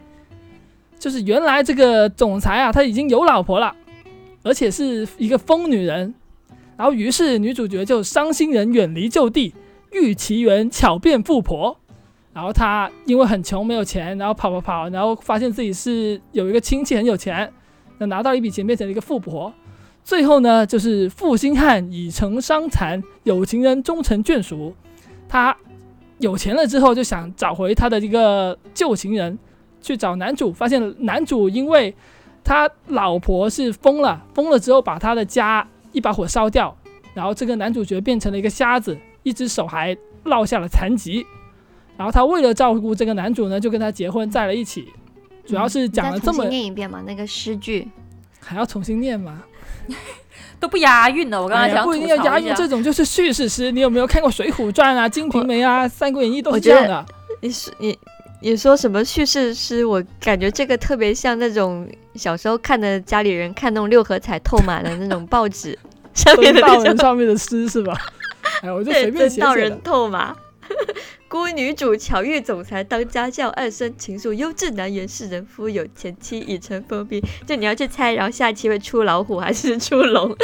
[0.98, 3.76] 就是原来这个总裁啊，他已经有老婆了，
[4.42, 6.16] 而且是一个疯女人。
[6.76, 9.54] 然后于是女主角就伤心人远离旧地，
[9.92, 11.78] 遇奇缘巧变富婆。
[12.34, 17.54] 然后她因为很穷没有钱，然后跑跑跑，然后发现自己是有一个亲戚很有钱，
[18.00, 19.54] 那拿到一笔钱变成了一个富婆。
[20.04, 24.76] 最后呢，就是负心汉已成伤残，有情人终成眷属。
[25.30, 25.56] 他
[26.20, 29.38] 有钱了之后就想找回他的一个旧情人，
[29.82, 31.94] 去找男主，发现男主因为
[32.44, 36.76] 他老婆是疯了，疯了之后把他的家一把火烧掉，
[37.14, 41.26] 然后这个男主角变成了一个瞎子，一只手还落下了残疾。
[41.96, 44.88] 然后他为了照顾这个男主呢，就跟他结婚在了一起。
[45.46, 47.88] 主要是讲了这么你再重新念一遍嘛，那个诗句。
[48.40, 49.44] 还要重新念吗？
[50.60, 51.42] 都不押韵的。
[51.42, 53.72] 我刚刚想不一定要押韵，这种就是叙事诗。
[53.72, 57.06] 你有没有看过《水浒传》啊、《金瓶梅》啊、《三国演义》都是这样的。
[57.42, 57.98] 你是你
[58.42, 59.86] 你说什么叙事诗？
[59.86, 65.78] 我感觉这个特别像那种小时候看的家里人看那种六合彩透满的那种报纸
[66.14, 67.94] 上面的那种，人上面的诗是吧？
[68.62, 69.82] 哎，我就随，便写写的真道人。
[69.84, 70.36] 透嘛。
[71.28, 77.22] 孤女主巧遇总裁当家教，二生情愫，优质男人是人夫，有前妻已成封闭。
[77.46, 80.36] 就你要去猜，然后下期会出老虎还是出龙？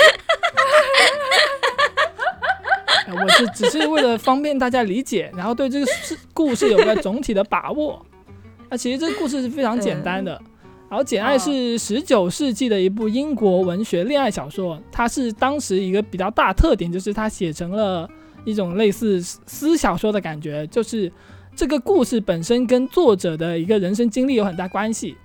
[3.08, 8.05] 哎我是只是为了方便大家理解，然后对这个事故事有个总体的把握。
[8.69, 10.39] 那其实这个故事是非常简单的。
[10.89, 18.10] 然后《简爱》是十九世纪的一部英国文学恋爱小说，它是当时一个比较大特点，就是它写成了
[18.45, 21.12] 一种类似私小说的感觉，就是
[21.56, 25.15] 这个故事本身跟作者的一个人生经历有很大关系。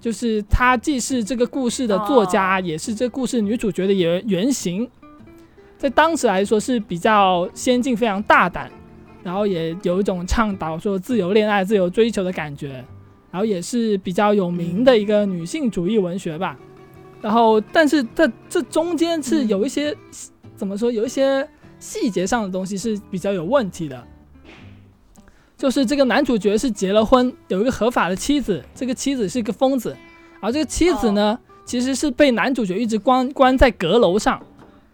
[0.00, 4.86] 就是他既是这个故事的作家，也是这故事女主角的原原型。
[5.78, 8.70] 在当时来说是比较先进、非常大胆，
[9.22, 12.84] 然后也有一种倡导说自由恋爱、自由追求的感觉，
[13.30, 16.58] 然后也是比较有名的一个女性主义文学吧。
[17.22, 19.96] 然后，但是这这中间是有一些、
[20.54, 21.48] 怎么说，有一些
[21.84, 24.02] 细节上的东西是比较有问题的。
[25.58, 29.94] 就是这个男主角是结了婚，有一个合法的妻子，这个妻子是一个疯子，
[30.40, 34.40] 而这个妻子呢，其实是被男主角一直关关在阁楼上。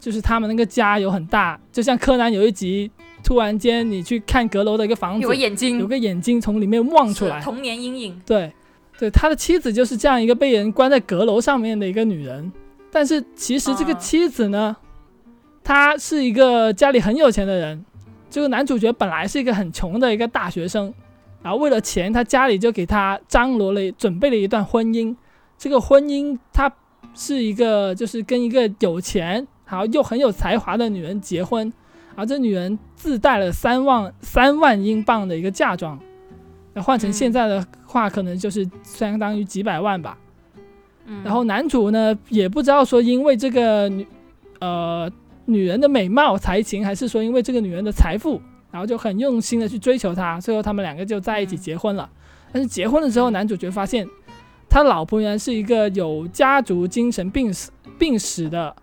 [0.00, 2.90] 就是他们那个家有很大，就像柯南有一集，
[3.22, 8.20] 突然间你去看阁楼的一个房子，有个眼睛有个眼睛从里面望出来，童年阴影。
[8.24, 8.50] 对，
[8.98, 12.50] 对，他的妻子就是这样一个被人关在阁楼上面的一个女人，
[12.90, 14.74] 但是其实这个啊妻子呢，
[15.70, 17.84] 她是一个家里很有钱的人，
[18.28, 20.92] 这个男主角本来是一个很穷的一个大学生，
[21.44, 25.14] 然后为了钱，他家里就给他张罗了准备了一段婚姻，
[25.56, 26.68] 这个婚姻他
[27.14, 29.46] 是一个就是跟一个有钱。
[29.64, 31.72] 然后又很有才华的女人结婚，
[32.16, 35.96] 而这女人自带了三万 三万英镑的一个嫁妆，
[36.74, 40.18] 那换成现在的话，可能就是相当于几百万吧。
[41.06, 44.04] 嗯，然后男主呢，也不知道说因为这个女
[44.58, 45.08] 呃
[45.50, 52.08] 女人的美貌才情，还是说因为这个女人的财富，然后就很用心的去追求她，最后他们两个就在一起结婚了。
[52.52, 54.08] 但是结婚了之后，男主角发现
[54.68, 58.74] 他老婆原来是一个有家族精神病史病史的。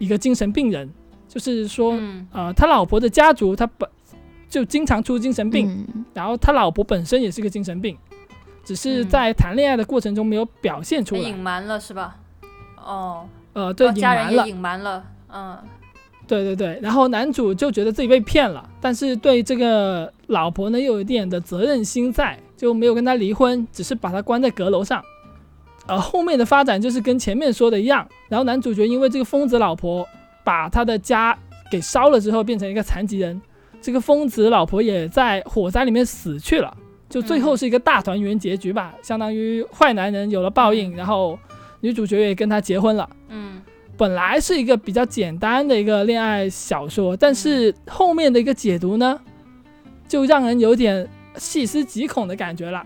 [0.00, 0.92] 一个精神病人，
[1.28, 3.88] 就是说，嗯呃，他老婆的家族他本
[4.48, 7.96] 就经常出精神病，嗯然后他老婆本身也是个精神病，
[8.64, 12.16] 只是在谈恋爱的过程中没有表现出来，隐瞒了是吧？
[12.76, 15.04] 哦，呃，对，哦隐家人也瞒了，隐瞒了。
[15.34, 15.58] 嗯
[16.26, 25.04] 对对对，然后男主就觉得自己被骗了，但是对这个老婆呢又有一点的责任心在，就没有跟他离婚，只是把他关在阁楼上。
[25.86, 30.06] 呃，后面的发展就是跟前面说的一样，然后男主角因为这个疯子老婆
[30.42, 31.38] 把他的家
[31.70, 33.38] 给烧了之后，变成一个残疾人，
[33.82, 36.74] 这个疯子老婆也在火灾里面死去了，
[37.10, 41.38] 就最后是一个大团圆结局吧，相当于坏男人有了报应，然后
[41.80, 43.06] 女主角也跟他结婚了。
[43.28, 43.43] 嗯
[43.96, 49.18] 本来是一个比较简单的一个恋爱小说，但是后面的一个解读呢，
[50.08, 52.84] 就让人有点细思极恐的感觉了。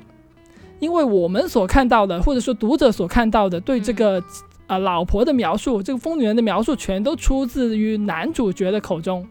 [0.80, 4.20] 因为我们所看到的，或者说读者所看到的，对这个
[4.66, 9.26] 啊、呃老婆的描述，这个疯女人的描述，全都出自于男主角的口中。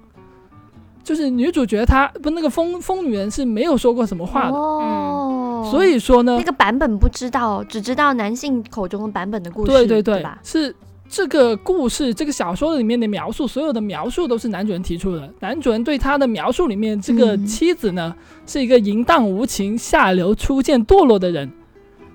[1.04, 10.38] 就是女主角她不那个疯疯女人是没有说过什么话的，哦，所以说呢那，个版本不知道，只知道男性口中的版本的故事，对对对，对吧？
[10.44, 10.76] 是
[11.10, 15.32] 这个故事这个小说里面的描述，所有的描述都是男主人提出的。
[15.40, 18.14] 男主人对他的描述里面，这个嗯妻子呢、
[18.46, 21.50] 是一个淫荡无情、下流、粗贱、堕落的人。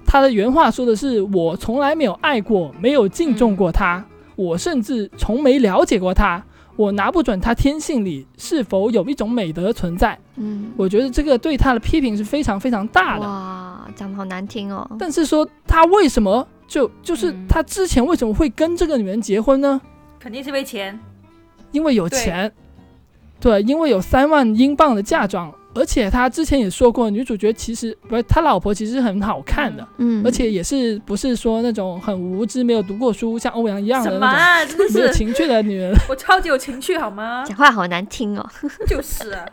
[0.04, 4.04] 他的原话说的是：“我从来没有爱过，没有敬重过他，
[4.36, 6.44] 我甚至从没了解过他。
[6.74, 13.26] 我拿不准他天性里是否有一种美德存在。”嗯，我觉得这个对他的批评是非常非常大的。
[13.26, 14.86] 哇，讲的好难听哦。
[14.98, 19.78] 但是说他为什么就就是嗯他之前为什么会跟这个女人结婚呢？
[20.18, 20.98] 肯定是为钱。
[21.70, 22.50] 因为有钱，
[23.38, 34.64] 对，因为有三万英镑的嫁妆，而且他之前也说过，女主角其实不是他老婆，其实很好看的，嗯，而且也是不是说那种很无知、没有读过书，像欧阳一样的那什么啊？
[34.64, 35.94] 真的种没有，情趣的女人。
[36.08, 37.44] 我超级有情趣好吗？
[37.46, 38.48] 讲话好难听哦。
[38.88, 39.46] 就是啊，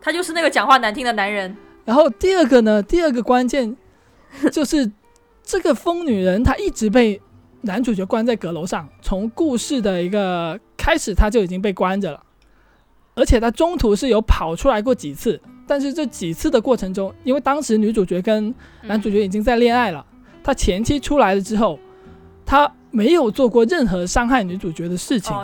[0.00, 1.56] 他就是那个讲话难听的男人。
[1.84, 3.76] 然后第二个呢，第二个关键
[4.52, 4.90] 就是
[5.50, 7.20] 这个疯女人她一直被
[7.62, 12.22] 男主角关在阁楼上，从故事的一个开始她就已经被关着了，
[13.16, 20.06] 而且她中途是有跑出来过几次，但是这几次的过程中，因为当时女主角跟男主角已经在恋爱了，
[20.44, 21.80] 她前期出来了之后，
[22.46, 25.36] 她没有做过任何伤害女主角的事情。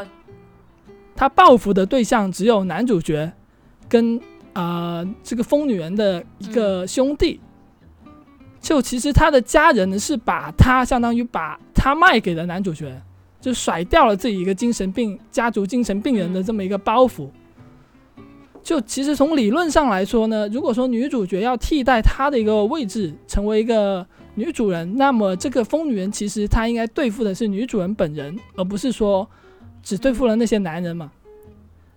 [1.17, 3.33] 她，报复的对象只有男主角
[3.89, 4.17] 跟
[4.53, 7.41] 啊、呃这个疯女人的一个兄弟。
[8.67, 13.01] 就其实他的家人呢是把他相当于把他卖给了男主角，
[13.41, 17.29] 就甩掉了自己一个精神病家族精神病人的这么一个包袱。
[18.65, 24.05] 就其实从理论上来说呢，如果说女主角要替代他的一个位置，成为一个
[24.35, 29.31] 女主人，那么这个疯女人其实她应该对付的是女主人本人，而不是说
[29.81, 31.13] 只对付了那些男人嘛。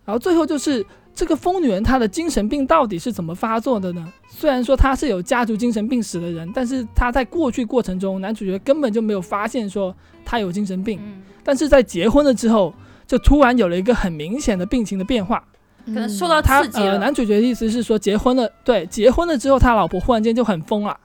[0.06, 0.86] 然后最后就是
[1.20, 4.08] 这个疯女人她的精神病到底是怎么发作的呢？
[4.30, 9.94] 虽然说她是有家族精神病史的人，但是她在过去过程中，男主角根本就没有发现说
[10.24, 12.74] 她有精神病，嗯，但是在结婚了之后，
[13.06, 15.44] 就突然有了一个很明显的病情的变化。
[15.86, 20.98] 可可能受到他呃，刺激了，男主角的意思是说，结婚了，对，结婚了之后，他老婆忽然间就很疯了，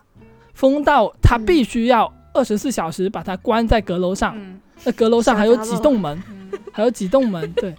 [0.53, 4.61] 疯到他嗯必须要二十四小时把他关在阁楼上，嗯。
[4.85, 7.75] 那阁楼上还有几栋门，嗯 还有几栋门，对。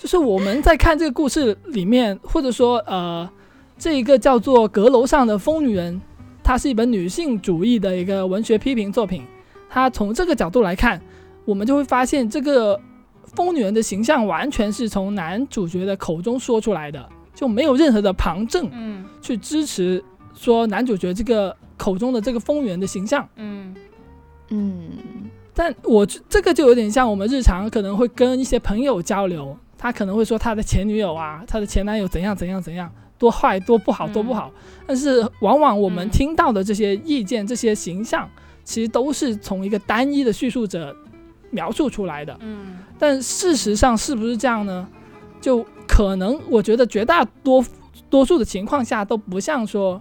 [0.00, 3.28] 就是我们在看这个故事里面，或者说呃，
[3.76, 5.94] 这一个叫做《阁楼上的疯女人》，
[6.42, 9.22] 它是一本女性主义的一个文学批评作品。
[9.68, 10.98] 它从这个角度来看，
[11.44, 12.80] 我们就会发现这个
[13.34, 20.02] 疯女人的形象完全是从男主角的口中说出来的，就没有任何的旁证嗯去支持
[20.34, 23.28] 说男主角这个口中的这个疯女人的形象。
[23.36, 23.76] 嗯
[24.48, 24.88] 嗯
[25.52, 34.52] 但我觉这个就有点像我们日常可能会跟一些朋友交流，他可能会说他的前女友啊，他的前男友怎样怎样怎样，多坏多不好多不好。
[34.86, 38.28] 但是往往我们嗯听到的这些意见、这些形象，
[38.62, 40.94] 其实都是从一个单一的叙述者
[41.50, 42.36] 描述出来的。
[42.42, 44.86] 嗯但事实上是不是这样呢？
[45.40, 47.64] 就可能我觉得绝大多
[48.10, 49.98] 多数的情况下都不像说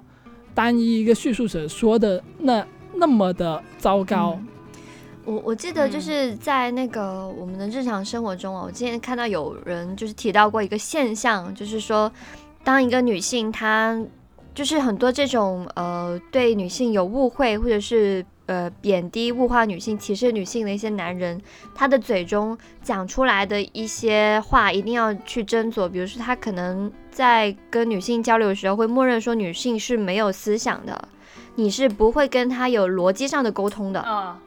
[0.53, 4.37] 单一一个叙述者说的那那么的糟糕。
[4.37, 4.47] 嗯
[5.29, 12.11] 我我记得就嗯是在那个我们的日常生活中哦，我之前看到有人就是提到过一个现象，就是说，
[12.63, 14.01] 当一个女性她
[14.55, 21.39] 就是很多这种呃对女性有误会或者是呃贬低、物化女性、歧视女性的一些男人，
[21.75, 31.07] 他的嘴中讲出来的一些话一定要去斟酌，比如说他可能在跟女性交流的时候会默认说女性是没有思想的。
[31.55, 34.39] 你是不会跟他有逻辑上的沟通的，啊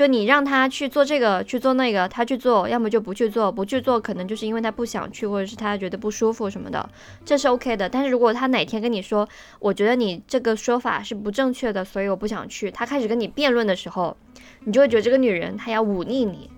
[0.00, 6.88] 就你让他去做这个，去做那个，他去做，要么就不去做，不去做可能就是因为他不想去，或者是他觉得不舒服什么的，
[7.22, 7.86] 这是 OK 的。
[7.86, 9.28] 但是如果他哪天跟你说，
[9.58, 14.16] 我觉得你这个说法是不正确的，所以我不想去，他开始跟你辩论的时候，
[14.64, 16.50] 你就会觉得这个女人她要忤逆你，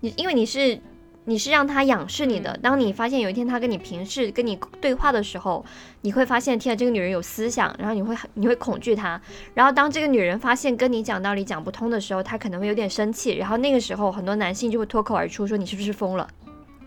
[0.00, 0.78] 你因为你是
[1.24, 2.58] 你是让他仰视你的。
[2.62, 5.64] 当你发现有一天他跟你平视、跟你对话的时候，
[6.00, 9.20] 你会发现，天啊，这个女人有思想，然后你会你会恐惧她。
[9.54, 13.36] 然后当这个女人发现跟你讲道理讲不通的时候，她可能会有点生气。
[13.36, 16.28] 然后那个时候，很多男性就会脱口而出说：“你是不是疯了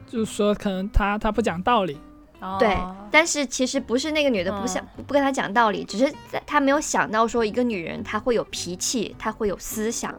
[0.08, 1.98] 就是说可能他他不讲道理，
[2.42, 2.78] 哦对？”
[3.10, 10.14] 但是其实不是那个女的不想、不跟他讲道理，只是在她没有想到说一个女人她会有脾气，她会有思想。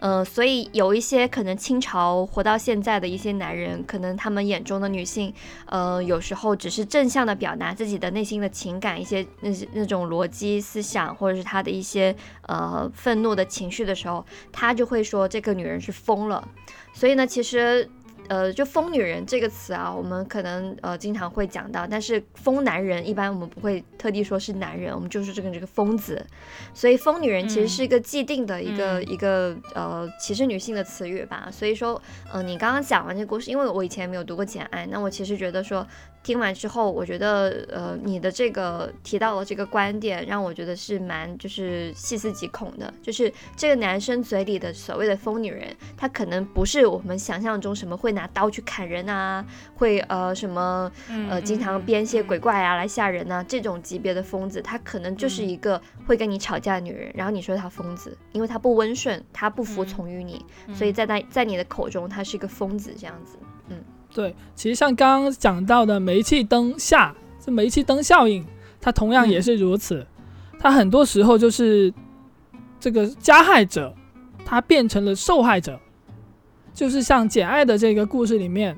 [0.00, 5.32] 呃，所以有一些可能清朝活到现在的一些男人，可能他们眼中的女性，
[5.66, 16.46] 呃，有时候只是正向的表达自己的内心的情感，一些那些那种逻辑思想，或者是他的一些呃愤怒的情绪的时候，他就会说这个女人是疯了。
[16.92, 17.88] 所以呢，其实。
[18.28, 26.24] 呃，就“疯女人”这个词啊，我们可能呃经常会讲到，但是“疯男人”一般我们不会特地说是男人，我们就是这个这个疯子。
[26.74, 31.48] 所以“疯女人”其实嗯是一个既定的一个、嗯一个呃歧视女性的词语吧。
[31.50, 32.00] 所以说，
[32.30, 35.86] 呃，你刚刚讲完这个故事，因为我以前没有读过《简爱》，那我其实觉得说
[36.28, 49.42] 听完之后，我觉得呃你的这个提到了这个观点，让我觉得是蛮就是细思极恐的，就是这个男生嘴里的所谓的疯女人，他可能不是我们想象中什么会拿刀去砍人啊，
[49.74, 50.92] 会呃什么
[51.30, 63.38] 呃经常编一些鬼怪啊来吓人啊这种级别的疯子，他可能就是一个会跟你吵架的女人，然后你说他疯子，因为他不温顺，他不服从于你，所以在在在你的口中他是一个疯子这样子。
[64.18, 68.44] 对，其实像刚刚讲到的煤气灯下，这煤气灯效应，
[68.80, 70.04] 它同样也是如此。
[70.58, 71.94] 它很多时候就是
[72.80, 73.94] 这个加害者，
[74.44, 75.78] 他变成了受害者。
[76.74, 78.76] 就是像《简爱》的这个故事里面，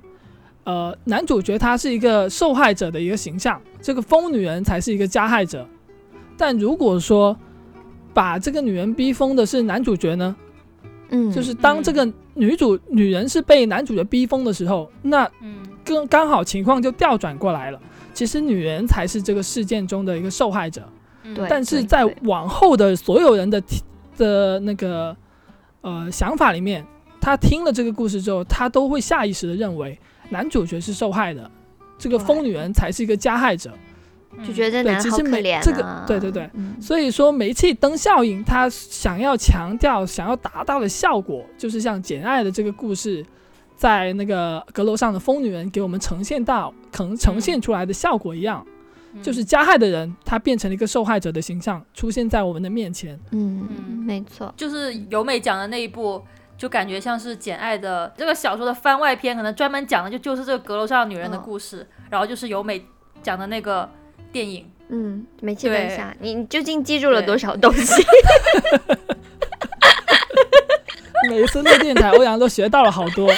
[0.64, 5.66] 呃，男主角他是一个受害者的一个形象，这个疯女人才是一个加害者。
[6.36, 7.34] 但如果说
[8.12, 10.36] 把这个女人逼疯的是男主角呢，
[11.10, 15.58] 嗯，就是当这个女主女人是被男主角逼疯的时候，那嗯。
[15.82, 17.80] 刚刚好情况就调转过来了。
[18.12, 20.82] 其实女人才是这个事件中的一个受害者，
[21.24, 21.34] 嗯。
[21.34, 23.60] 对但是在往后的所有人的
[24.16, 25.16] 的那个
[25.80, 26.86] 呃想法里面，
[27.18, 29.98] 他听了这个故事之后，他都会下意识的认为
[30.28, 31.50] 男主角是受害的，
[31.98, 33.72] 这个疯女人才是一个加害者。
[34.46, 35.60] 就觉得男好可其实每怜啊。
[35.62, 36.80] 这个对对对嗯。
[36.80, 43.24] 所以说，煤气灯效应，它想要强调、想要达到的效果，就是像《简爱》的这个故事，
[43.76, 48.64] 在那个阁楼上的疯女人给我们呈现到、呈呈现出来的效果一样，
[49.12, 49.22] 嗯。
[49.22, 53.18] 就是加害的人，他变成了一个受害者的形象，出现在我们的面前。
[53.32, 56.22] 嗯，嗯没错，就是由美讲的那一部，
[56.56, 61.42] 就感觉像是《简爱》的这个小说的番外篇，可能专门讲的就就是这个阁楼上的女人的嗯。
[61.42, 62.84] 故事，然后就是由美
[63.22, 63.88] 讲的那个
[64.32, 64.70] 电影。
[64.92, 68.04] 嗯，煤气对灯下，你你究竟记住了多少东西？
[71.28, 73.32] 每一次录电台，欧阳都学到了好多，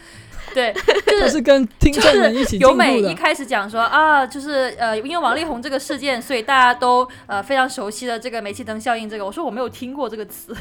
[0.54, 0.72] 对，
[1.06, 3.12] 就是跟听众们一起由美一的。
[3.12, 9.06] 开始讲说啊，就是呃，因为王力宏这个事件，所以大家都呃非常熟悉的这个煤气灯效应。
[9.06, 10.56] 这个我说我没有听过这个词，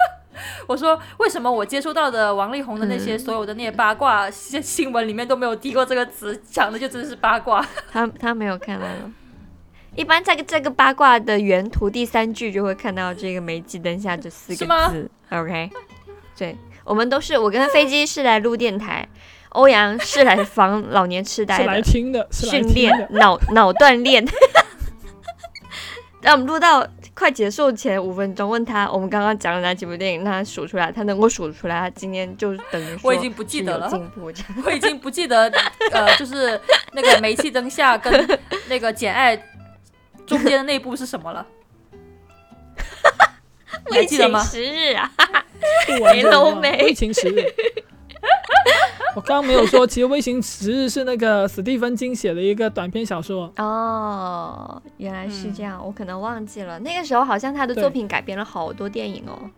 [0.66, 7.64] 我说为什么我接收到的王力宏的那些嗯所有的那些八卦 新新闻里面都没有提过这个词，讲的就真的是八卦。
[7.90, 9.10] 他他没有看到了。
[9.98, 15.10] 一般在这个八卦的原图第三句就会看到这个煤气灯下这四个是吗字。
[15.30, 15.68] OK，
[16.36, 19.04] 对，我们都是我跟飞机是来录电台，
[19.50, 22.96] 欧阳是来防老年痴呆是来的听的，是来训听的。
[22.96, 24.24] 练脑脑锻炼。
[26.22, 34.30] 让我们录到快结束前五分钟，问他我们刚刚讲了哪几部电影，让他数出来，他能够数出来，他今天就等于说我已经不记得了进步。
[34.64, 35.50] 我已经不记得，
[35.90, 36.60] 呃，就是
[36.92, 38.38] 那个煤气灯下跟
[38.68, 39.36] 那个简爱
[40.28, 41.46] 中间的那部是什么了？
[43.90, 44.42] 你 还为情记得吗？
[44.44, 45.10] 时日啊，
[45.86, 47.42] 不完整的楼梅微情时日。
[49.16, 53.52] 我刚刚没有说，其实《微情时日》是那个史蒂芬金写的一个短篇小说。
[53.56, 56.78] 哦，原来是嗯这样，我可能忘记了。
[56.80, 59.50] 那个时候好像他的作品改编了好多电影哦。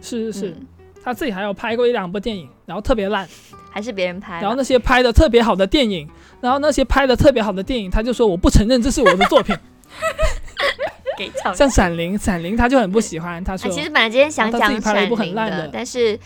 [0.00, 0.66] 是是是，嗯
[1.04, 3.28] 他自己还有拍过一两部电影，然后特别烂。
[3.70, 4.40] 还是别人拍。
[4.40, 6.08] 然后那些拍的特别好的电影，
[6.40, 9.56] 然后那些拍的特别好的电影，他就说我不承认这是我的作品。
[11.18, 16.16] 给像《闪灵》，《闪灵》他就很不喜欢，他啊，说其实本来今天想讲《闪自己拍一部很灵》烂的但是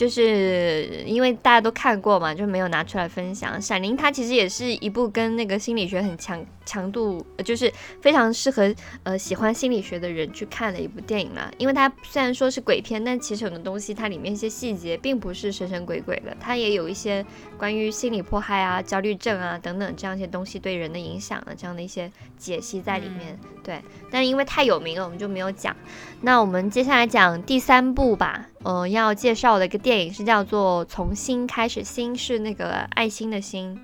[0.00, 3.58] 就是因为大家都看过嘛，就没有拿出来分享。
[3.60, 7.70] 《闪灵》它其实也是一部跟那个心理学很强强度，呃就是
[8.00, 11.50] 非常适合呃喜欢心理学的人去看的一部电影啦。
[11.58, 17.22] 因为它虽然说是鬼片，但其实很多东西它里面一些细节并不是神神鬼鬼的，它也有一些
[17.58, 23.38] 关于心理迫害啊、焦虑症啊等等这样一些东西对人的影响的这样的一些解析在里面。
[23.62, 25.76] 对，但因为太有名了，我们就没有讲。
[26.22, 28.46] 那我们接下来讲第三部吧。
[28.62, 33.80] 呃，要介绍的一个电影是叫做《从新开始》，新是那个爱心的心。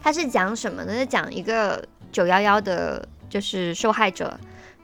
[0.00, 0.94] 它是讲什么呢？
[0.94, 4.38] 是讲一个九幺幺的，就是受害者。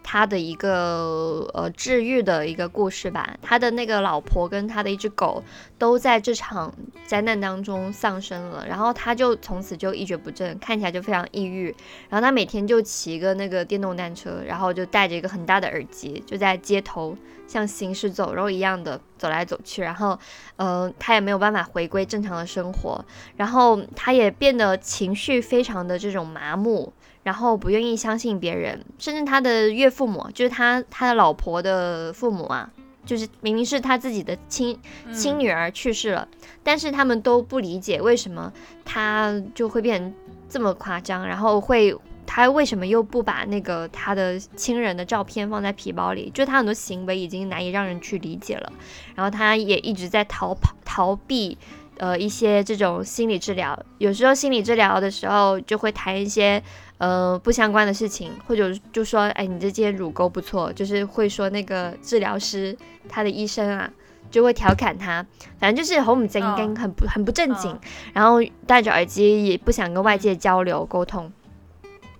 [0.08, 5.42] 他的一个呃治愈的一个故事吧，他的那个老婆跟他的一只狗
[5.78, 6.72] 都在这场
[7.08, 11.74] 灾难当中丧生了，然后他就从此就一蹶不振，看起来就非常抑郁。
[12.08, 17.16] 然后他每天就骑一个那个电动单车，然后就戴着一个很大的耳机，就在街头
[17.46, 19.82] 像行尸走肉一样的走来走去。
[19.82, 20.18] 然后，
[20.56, 23.04] 呃，他也没有办法回归正常的生活，
[23.36, 26.92] 然后他也变得情绪非常的这种麻木。
[27.22, 32.70] 然后不愿意相信别人，甚至他的岳父母，就是他他的老婆的父母啊，
[33.04, 34.78] 就是明明是他自己的亲
[35.12, 36.28] 亲女儿去世了，
[36.62, 38.52] 但是他们都不理解为什么
[38.84, 40.14] 他就会变成
[40.48, 41.92] 这么夸张，然后会
[42.26, 46.30] 他为什么又不把那个他的亲人的照片放在皮包里？
[46.34, 48.72] 就他很多行为已经难以让人去理解了，
[49.14, 51.56] 然后他也一直在逃跑逃避。
[51.98, 56.62] 呃，一些这种心理治疗，有时候心理治疗的时候就会谈一些
[56.98, 62.76] 呃不相关的事情，或者就说，哎，你这件乳沟不错，就是会说那个治疗师
[63.08, 63.90] 他的医生啊，
[64.30, 65.24] 就会调侃他，
[65.58, 67.74] 反正就是很不正经，很不很不正经，
[68.12, 71.32] 然后戴着耳机也不想跟外界交流沟通，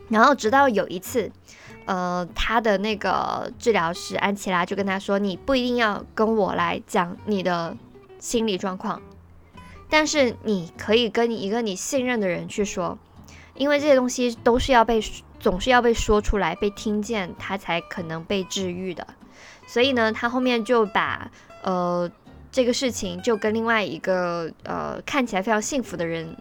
[0.09, 1.31] 然后直到有一次，
[1.85, 7.77] 呃，他的那个治疗师安琪拉就跟他说，你不一定要跟我来讲你的
[8.19, 9.03] 心理状况。
[9.89, 12.99] 但是你可以跟一个你信任的人去说，
[13.55, 15.01] 因为这些东西都是要被
[15.39, 19.07] 总是要被说出来、被听见，他才可能被治愈的。
[19.67, 21.31] 所以呢，他后面就把
[21.63, 22.11] 呃
[22.51, 26.37] 这个事情就跟另外一个呃看起来非常幸福的人，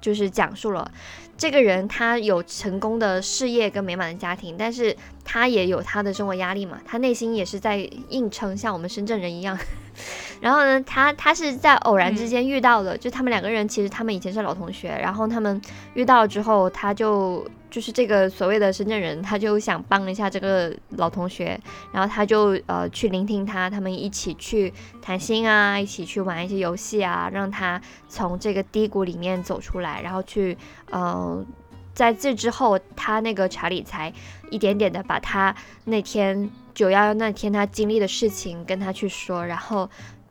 [0.00, 0.90] 就是讲述了
[1.38, 7.76] 这个人他有成功的事业跟美满的家庭，但是他也有他的生活压力嘛，他内心也是在
[8.08, 9.56] 硬撑，像我们深圳人一样。
[10.42, 15.62] 然后呢，他他是在偶然之间遇到的，就他们两个人其实他们以前是老同学，然后他们
[15.94, 21.60] 遇到之后，他就就是这个所谓的深圳人，他就想帮一下这个老同学，
[21.92, 30.56] 然后他就呃去聆听他，他们一起去谈心啊，一起去玩一些游戏啊，让他从这个低谷里面走出来，然后去
[30.90, 31.44] 呃
[31.92, 34.12] 在这之后，他那个查理才
[34.50, 35.54] 一点点的把他
[35.84, 39.88] 那天九幺幺那天他经历的事情跟他去说，然后。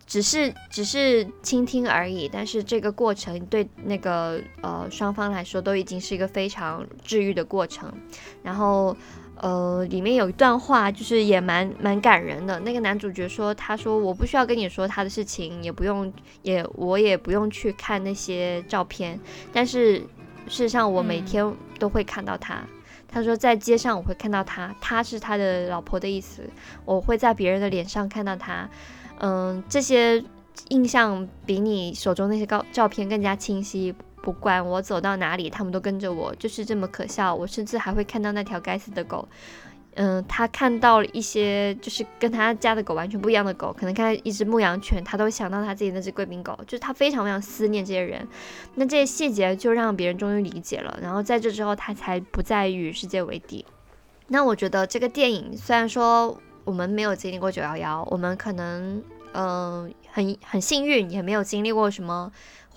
[0.08, 7.91] 只是只是倾听而已，但是这个过程对那个呃双方来说都已经是一个非常治愈的过程。
[8.41, 8.95] 然后
[9.36, 12.58] 呃里面有一段话，就是也蛮蛮感人的。
[12.62, 19.20] 那个男主角说：“他说我不需要跟你说他的事情，也不用也我也不用去看那些照片，
[19.51, 20.05] 但是事
[20.47, 22.64] 实上我每天都会看到他。
[23.10, 26.43] 他说在街上我会看到他，他是他的老婆的意思。
[26.86, 28.70] 我会在别人的脸上看到他。”
[29.20, 30.24] 嗯，这些
[30.70, 33.93] 印象比你手中那些高照片更加清晰。
[34.24, 37.34] 不管我走到哪里，他们都跟着我，就是这么可笑。
[37.34, 39.26] 我甚至还会看到那条该死的狗。
[39.95, 48.28] 嗯，他看到了一些就是跟他家的狗完全不一样的狗，可能看到一只牧羊犬，他都会想到他自己那只贵宾狗，就是他非常非常思念这些人。
[48.76, 50.99] 那这些细节就让别人终于理解了。
[51.01, 53.65] 然后在这之后，他才不再与世界为敌。
[54.28, 56.38] 那我觉得这个电影虽然说。
[56.68, 59.01] 我们没有经历过九幺幺，我们可能，
[59.32, 62.30] 嗯，很很幸运，也没有经历过什么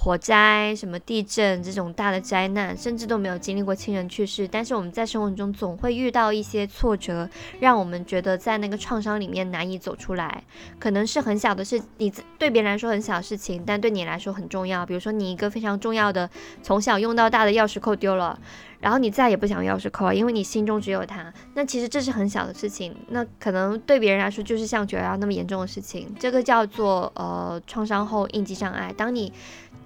[0.03, 4.49] 火灾、什么地震这种大的灾难，甚至都没有经历过亲人去世。
[4.49, 7.29] 但是我们在生活中总会遇到一些挫折，
[7.61, 10.43] 让我们觉得在那个创伤里面难以走出来。
[10.79, 14.87] 可能是很小的事，你对别人来说很小的事情，但对你来说很重要。
[14.87, 16.31] 比如说，你一个非常重要的
[16.63, 18.41] 从小用到大的钥匙扣丢了。
[18.81, 21.31] 然后你再也不想钥匙扣了，因为你心中只有它。
[21.53, 26.09] 那其实这是很小的事情，那可能对别人来说就是像九幺幺那么严重的事情。
[26.19, 28.91] 这个叫做呃创伤后应激障碍。
[28.97, 29.31] 当你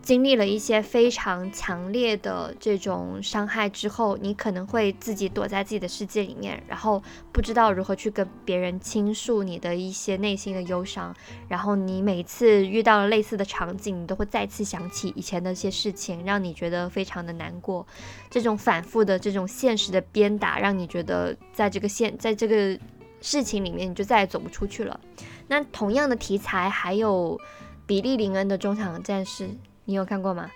[0.05, 7.03] 经历了一些非常强烈的这种伤害之后，你可能会自己躲在自己的世界里面，然后
[7.33, 11.17] 不知道如何去跟别人倾诉你的一些内心的忧伤。
[11.49, 17.87] 然后你每次遇到了类似的场景，你都会再次想起以前的一些事情，让你觉得非常的难过。
[18.29, 22.79] 这种反复的这种现实的鞭打，让你觉得在这个现在这个
[23.23, 25.01] 事情里面，你就再也走不出去了。
[25.49, 27.41] 那同样的题材还有
[27.87, 29.49] 比利林恩的中场战士。
[29.85, 30.51] 你有看过吗？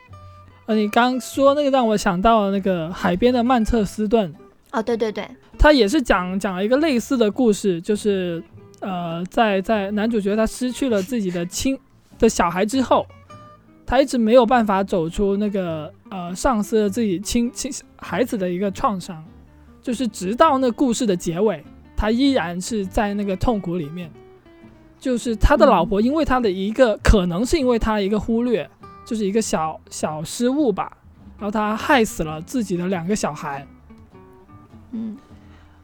[0.66, 4.34] 呃，你刚说那个让我想到了那个海边的曼彻斯顿。
[4.70, 5.26] 哦，对对对，
[5.58, 8.42] 他也是讲讲了一个类似的故事，就是
[8.80, 11.78] 呃，在在男主角他失去了自己的亲
[12.18, 13.06] 的小孩之后，
[13.86, 19.24] 他一直没有办法走出那个呃丧失了自己亲亲孩子的一个创伤，
[19.82, 21.64] 就是直到那故事的结尾，
[21.96, 24.10] 他依然是在那个痛苦里面，
[25.00, 28.68] 就是他的老婆因为他的一个可能是因为他一个忽略。
[29.08, 30.98] 就是一个小小失误吧，
[31.38, 33.66] 然后他害死了自己的两个小孩。
[34.92, 35.16] 嗯，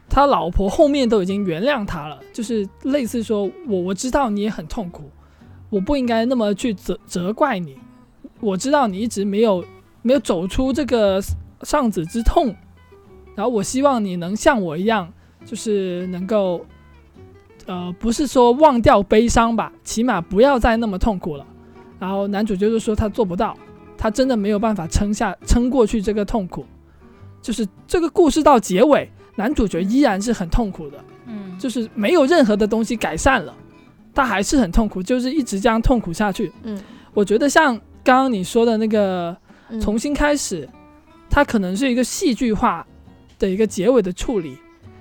[0.07, 5.09] 他老婆后面都已经原谅他了，就是类似说，我我知道你也很痛苦，
[5.71, 7.75] 我不应该那么去责责怪你。
[8.41, 9.65] 我知道你一直没有
[10.03, 11.19] 没有走出这个
[11.63, 12.55] 丧子之痛，
[13.33, 15.11] 然后我希望你能像我一样，
[15.45, 16.63] 就是能够，
[17.65, 21.47] 呃，不是说忘掉悲伤吧，起码不要再那么痛苦了。
[21.99, 23.57] 然后男主角就说他做不到，
[23.97, 26.65] 他真的没有办法撑下撑过去这个痛苦，
[27.41, 33.53] 就是这个故事到结尾，男主角依然是很痛苦的，嗯，就是没有任何的东西改善了，
[34.13, 36.51] 他还是很痛苦，就是一直这样痛苦下去。
[36.63, 36.77] 嗯，
[37.13, 39.35] 我觉得像刚刚你说的那个
[39.81, 40.67] 重新开始，
[41.29, 42.85] 它可能是一个戏剧化
[43.39, 44.57] 的一个结尾的处理，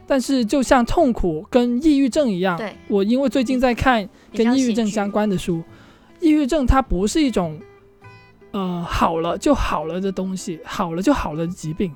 [0.07, 5.63] 但是就像痛苦跟抑郁症一样，对，我因为最近在看跟抑郁症相关的书。
[6.25, 7.61] 抑郁症它不是一种，
[8.53, 11.95] 呃，好了就好了的东西，好了就好了的疾病。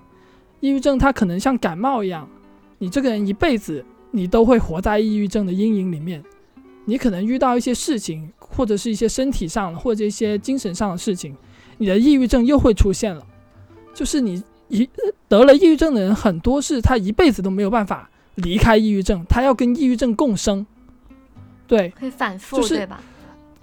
[0.61, 2.29] 抑郁症它可能像感冒一样，
[2.77, 6.23] 你这个人一辈子你都会活在抑郁症的阴影里面。
[6.85, 11.35] 你可能遇到一些事情，或者是一些身体上或者一些精神上的事情，
[11.79, 13.25] 你的抑郁症又会出现了。
[13.95, 14.89] 就是你一
[15.27, 20.67] 得了抑郁症的人，很多是他一辈子都没有办法离开抑郁症，他要跟抑郁症共生。
[21.67, 23.03] 对，会反复，对吧？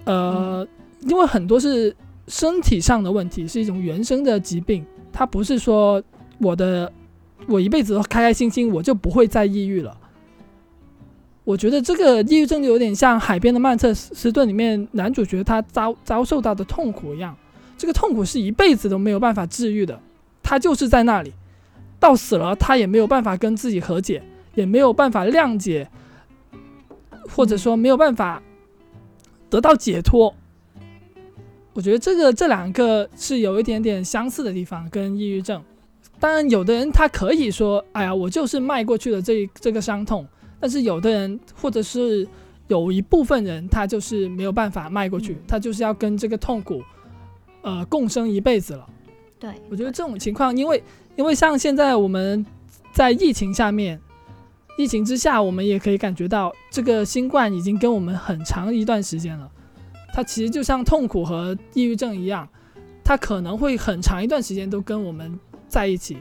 [0.06, 0.66] 呃，
[1.02, 1.94] 因为很多是
[2.26, 6.02] 身体上的问题，是一种原生的疾病，它不是说
[6.38, 6.90] 我的
[7.46, 9.96] 我一辈子都开开心心，我就不会再抑郁了。
[11.44, 17.36] 我觉得这个抑郁症就有点像《海边的曼彻斯顿》里面男主角他遭遭受到的痛苦一样，
[17.78, 20.00] 这个痛苦是一辈子都没有办法治愈的，
[20.42, 21.32] 他就是在那里，
[22.00, 24.22] 到死了他也没有办法跟自己和解，
[24.56, 25.88] 也没有办法谅解，
[27.28, 28.42] 或者说没有办法
[29.50, 30.34] 得到解脱。
[31.72, 35.62] 我觉得这个这两个是有一点点相似的地方，跟抑郁症。
[36.18, 40.26] 当然，有的人他可以说：“哎呀，我就是迈过去了这这个伤痛。”
[40.58, 42.26] 但是有的人，或者是
[42.68, 46.80] 有一部分人，他就是没有办法迈过去，他就是要跟这个痛苦，
[47.60, 48.88] 呃，共生一辈子了。
[49.38, 50.82] 对，我觉得这种情况，因为
[51.16, 52.44] 因为像现在我们
[52.94, 54.00] 在疫情下面，
[54.76, 59.50] 疫情之下，我们也可以感觉到这个新冠已经跟我们很长一段时间了。
[60.12, 62.48] 它其实就像痛苦和抑郁症一样，
[63.04, 66.16] 它可能会很长一段时间都跟我们在一起，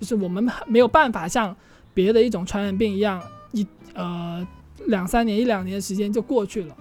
[0.00, 1.54] 就是我们没有办法像
[1.92, 3.22] 别的一种传染病一样。
[3.52, 4.46] 一呃
[4.86, 6.76] 两三年一两年的时间就过去了。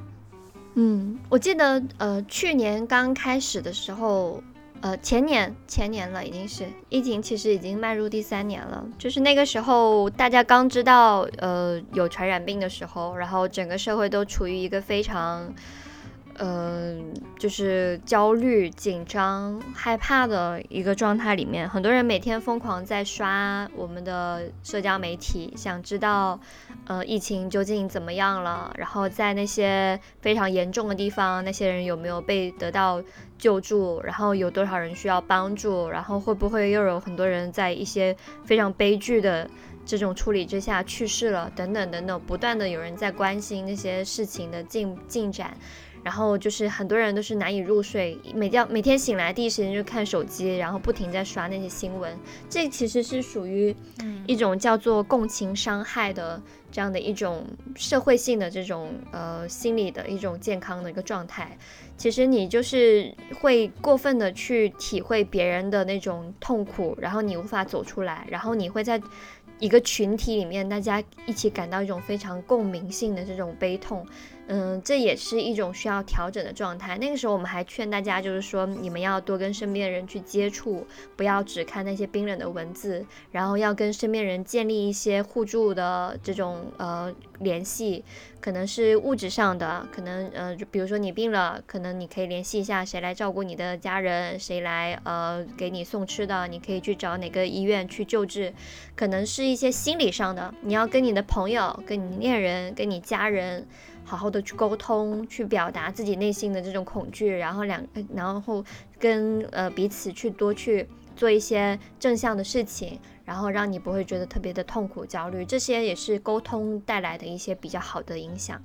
[0.75, 4.41] 嗯，我记得呃去年刚开始的时候，
[4.83, 8.83] 呃前年前年了已经是疫情，其实已经迈入第三年了。
[8.99, 15.51] 就是那个时候大家刚知道呃有传染病的时候，然后整个社会都处于一个非常。
[16.39, 26.39] 嗯，就是焦虑、紧张、害怕的一个状态里面，很多人每天疯狂在刷我们的社交媒体，想知道，
[26.87, 28.73] 呃，疫情究竟怎么样了？
[28.79, 33.01] 然后在那些非常严重的地方，那些人有没有被得到
[33.37, 34.01] 救助？
[34.01, 35.87] 然后有多少人需要帮助？
[35.89, 39.47] 然后会不会又有很多人在一些非常悲剧的
[39.85, 41.51] 这种处理之下去世了？
[41.55, 45.55] 等等等等，不断的有人在关心那些事情的进进展。
[46.03, 52.15] 然后就是很多人都是难以入睡，每觉每天醒来第一时间就看手机，然后不停在刷那些新闻。
[52.49, 53.75] 这其实是属于
[54.27, 56.41] 一种叫做共情伤害的
[56.71, 57.45] 这样的一种
[57.75, 61.57] 社会性的这种呃心理的一种健康的一个状态。
[61.95, 68.99] 其实你就是会过分的去体会别人的那种痛苦，然后你无法走出来，然后你会在
[69.59, 74.05] 一个群体里面，大家一起感到一种非常共鸣性的这种悲痛。
[74.47, 76.97] 嗯，这也是一种需要调整的状态。
[76.97, 80.85] 那个时候我们还劝大家，就是说你们要多跟身边人去接触，
[81.15, 88.03] 不要只看那些冰冷的文字，然后要跟身边人建立一些互助的这种呃联系，
[88.41, 98.53] 可能是物质上的，可能呃比如说你病了，可能你可以联系一下谁来照顾你的家人，谁来呃给你送吃的，你可以去找哪个医院去救治，
[98.93, 103.65] 可能是一些心理上的，你要跟你的朋友、跟你恋人、跟你家人。
[104.03, 108.63] 好好的去沟通，去表达自己内心的这种恐惧，然后两，然后
[108.99, 118.61] 跟呃彼此去多去做一些正向的事情，然后让你不会觉得特别的痛苦、焦虑，这些也是沟通带来的一些比较好的影响。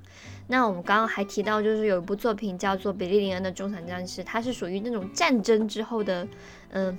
[0.47, 6.27] 那我们刚刚还提到，就是有一部作品叫做《比利林恩的中产战士》，它是属于那种战争之后的，
[6.71, 6.97] 嗯。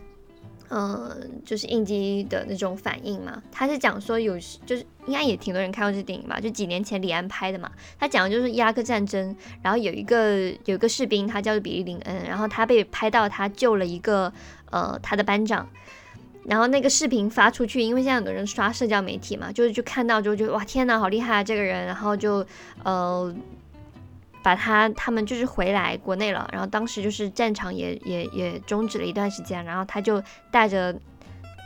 [0.71, 3.43] 嗯，就是应激的那种反应嘛。
[3.51, 7.69] 他是讲说有，就是应该也挺多人看过这电影吧，就几年前李安拍的嘛。
[7.99, 14.33] 他讲的就是伊拉克战争，然后有一个有一个士兵，他叫做比利林恩，然后他被拍到他救了一个
[14.71, 15.69] 呃他的班长，
[16.45, 22.47] 然后那个视频发出去，因为现在很多人刷社交媒体嘛，就是就看到之后就哇天哪，好厉害啊这个人，然后就
[22.85, 23.35] 呃。
[24.43, 30.95] 把他他们就是回来国内了，然后当时就是战场也也也终止了一段时间，然后他就带着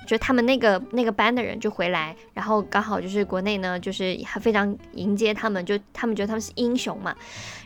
[0.07, 7.15] 就他们那个那个班的人就回来，然后刚好就是国内呢就是还非常迎接他们，就他们觉得他们是英雄嘛，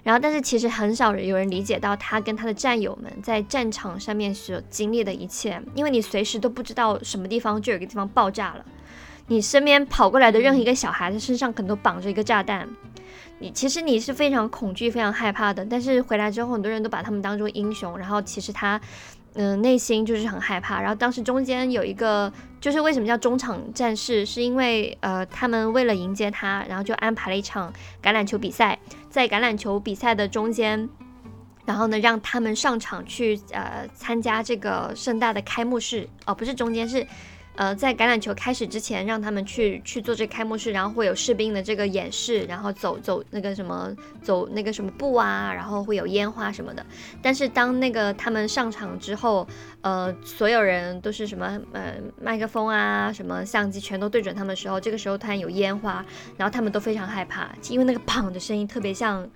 [0.04, 8.64] 然后但是其实很少有人理解到他跟他的战友们在战场上面所经历的一切，因为你随时都不知道什么地方就有一个地方爆炸了，
[9.26, 12.68] 你身边跑过来的任何一个小孩子身上可能都绑着一个炸弹。
[13.40, 18.80] 你其实你是非常恐惧、非常害怕的，但是回来之后，很多人都把他们当做英雄，然后其实他，
[19.34, 20.80] 嗯，内心就是很害怕。
[20.80, 27.72] 然后当时中间有一个，就是为什么叫中场战士，是因为呃，他们为了迎接他，然后就安排了一场
[28.02, 28.76] 橄榄球比赛，
[29.08, 30.88] 在橄榄球比赛的中间，
[31.64, 37.06] 然后呢，让他们上场去呃参加这个盛大的开幕式，哦，不是中间是。
[37.58, 43.92] 呃，在橄榄球开始之前，让他们去去做这个开幕式，然后会有士兵的这个演示，然后走走那个什么
[44.22, 46.86] 走那个什么步啊，然后会有烟花什么的。
[47.20, 49.44] 但是当那个他们上场之后，
[49.80, 56.06] 呃，所有人都是什么呃麦克风啊，什么相机全都对准他们的时候，这个时候突然有烟花，
[56.36, 59.28] 然后他们都非常害怕，因为那个砰的声音特别像。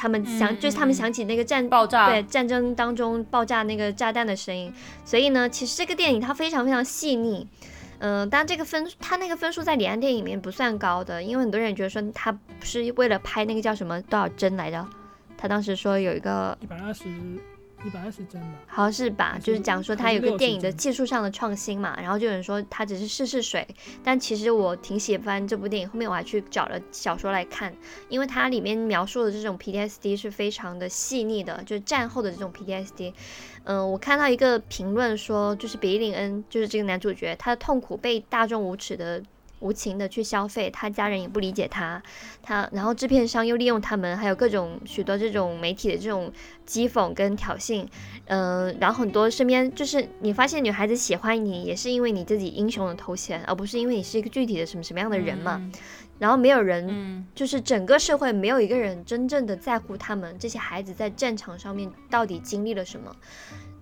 [0.00, 4.72] 他们想，就是他们想起那个战爆炸，对战争当中爆炸那个炸弹的声音。
[5.04, 7.46] 所以呢，其实这个电影它非常非常细腻，
[7.98, 14.88] 嗯、但这个分他那个分数在李安电影里面不算高的，因为很多人觉得说他不是为了拍那个叫什么多少帧来着，
[15.36, 17.04] 他当时说有一个一百二十，
[17.84, 18.58] 一百二十帧吧。
[18.66, 23.66] 好像是吧，是就是讲说还是60他有个电影的技术上的创新嘛，然后就有人说他只是试试水，
[24.02, 27.74] 但其实我挺喜欢这部电影，后面我还去找了小说来看，
[28.08, 33.12] 因为它里面描述的这种 PTSD 是非常的细腻的，就是战后的这种 PTSD。
[33.64, 39.22] 嗯、我看到一个评论说，就是比利林恩，就是这个男主角，他的痛苦被大众无耻的。
[39.60, 42.02] 无情的去消费，他家人也不理解他，
[42.42, 46.32] 他然后制片商又利用他们，还有各种许多这种媒体的这种
[46.66, 47.86] 讥讽跟挑衅，
[48.26, 55.70] 嗯，然后很多身边就是你发现女孩子喜欢你，也是因为你自己英雄的头衔，而不是因为你是一个具体的什么什么样的人嘛。
[56.18, 63.16] 然后没有人，嗯就是整个社会没有一个人真正的在乎他们这些孩子在战场上面到底经历了什么。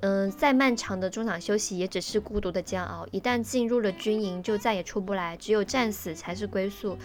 [0.01, 6.97] 嗯，再漫长的中场休息也只是孤独的煎熬，一旦进入了军营就再也出不来，只有战死才是归宿。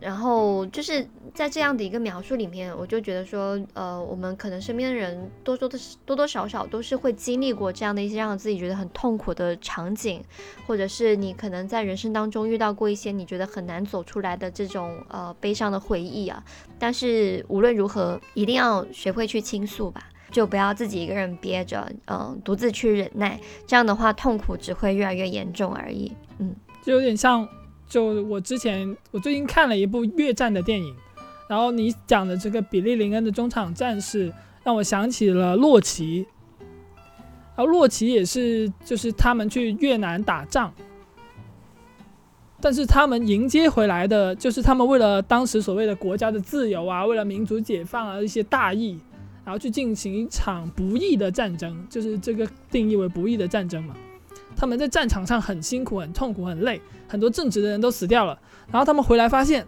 [0.00, 10.24] 然后就是在这样的一个描述里面，我就觉得说，呃，我们可能身边的人多多的多多少少都是会经历过这样的一些让自己觉得很痛苦的场景，
[10.66, 16.42] 或者是你可能在人生当中遇到过一些你觉得很难走出来的这种呃悲伤的回忆啊。
[16.78, 26.12] 但是无论如何，一定要学会去倾诉吧，就不要自己一个人憋着，嗯、独自去忍耐，这样的话痛苦只会越来越严重而已。
[26.38, 27.46] 嗯，就有点像，
[27.88, 30.94] 就我之前我最近看了一部越战的电影，
[31.48, 36.26] 然后你讲的这个比利林恩的中场战士，让我想起了洛奇。
[37.56, 40.72] 然后洛奇也是，就是他们去越南打仗，
[42.58, 48.98] 但是他们迎接回来的，就是他们为了当时所谓的国家的自由啊，为了民族解放啊一些大义，
[49.44, 53.94] 然后去进行一场不义的战争，就是这个定义为不义的战争嘛。
[54.56, 58.38] 他们在战场上很辛苦、很痛苦、很累，很多正直的人都死掉了。
[58.70, 59.66] 然后他们回来发现，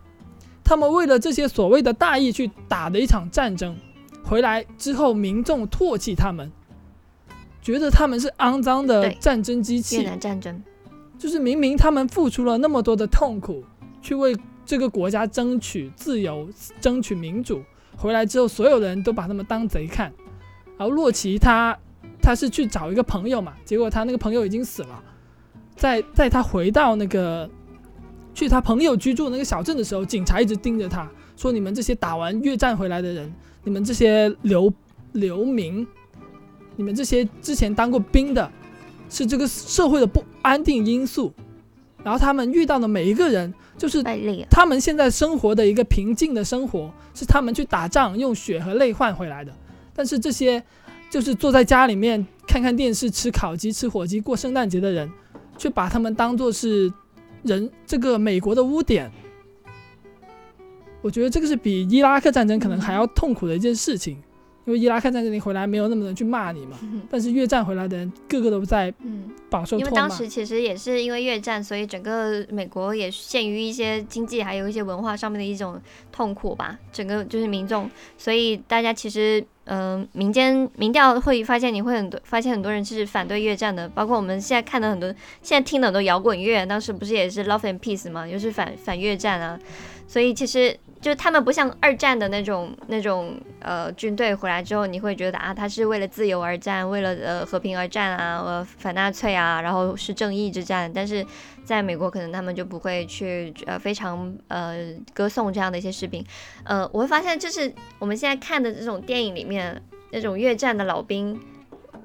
[0.63, 3.75] 他们为了这些所谓的大义去打的一场战争，
[4.23, 6.53] 回来之后民众唾弃他们，
[7.63, 10.03] 觉得他们是肮脏的战争机越器。
[10.03, 10.63] 南战争，
[11.19, 13.65] 就是明明他们付出了那么多的痛苦，
[14.03, 16.49] 去为这个国家争取自由、
[16.81, 17.63] 争取民主，
[18.03, 20.13] 回来之后，所有人都把他们当贼看。
[20.77, 21.79] 然后洛奇他
[22.21, 25.01] 他是去找一个朋友嘛，结果他那个朋友已经死了。
[25.77, 27.49] 在在他回到那个
[28.35, 33.33] 去他朋友居住那个小镇的时候，警察一直盯着他，说：“你们这些打完越战回来的人，
[33.63, 34.73] 你们这些流
[35.13, 35.87] 流民，
[36.75, 38.51] 你们这些之前当过兵的，
[39.09, 41.33] 是这个社会的不安定因素。
[42.05, 44.03] 然后他们遇到的每一个人，就是
[44.51, 49.53] 他们现在生活的一个平静的生活，是他们去打仗用血和泪换回来的。
[49.95, 50.63] 但是这些
[51.11, 55.11] 就是坐在家里面看看电视、吃烤鸡、吃火鸡过圣诞节的人，
[55.57, 56.93] 却把他们当做是
[57.43, 59.11] 人这个美国的污点。
[61.03, 64.17] 我觉得这个是比伊拉克战争可能还要痛苦的一件事情，
[64.65, 66.79] 因为伊拉克战争你回来没有那么多人去骂你嘛，
[67.11, 69.31] 但是越战回来的人个个都在嗯。
[69.51, 70.11] 饱受因为当。
[70.11, 75.79] 时其实也是因为越战，所以整个美国也陷于一些经济还有一些文化上面的一种
[76.11, 76.79] 痛苦吧。
[76.91, 85.09] 整个就是民众，所以大家其实，嗯、民间民调会发现，你会很多发现很多人是反对越战的，包括我们现在看的很多，
[85.43, 89.59] 现在听的很多摇滚乐，当时不是也是 Love and Peace 嘛，又是反反越战啊。
[90.13, 100.93] 所以其实就他们不像二战的那种那种呃军队回来之后，你会觉得啊，他是为了自由而战，为了呃和平而战啊，呃反纳粹啊，然后是正义之战。
[100.95, 101.25] 但是
[101.65, 104.77] 在美国，可能他们就不会去呃非常呃
[105.15, 106.23] 歌颂这样的一些士兵。
[106.65, 111.41] 呃，我会发现就是我们现在看的这种电影里面，那种越战的老兵，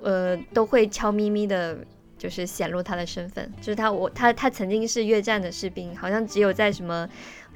[0.02, 1.78] 呃，都会悄咪咪的。
[2.20, 7.08] 就是显露他的身份，就是他我他他曾经是越战的士兵，好像只有在什么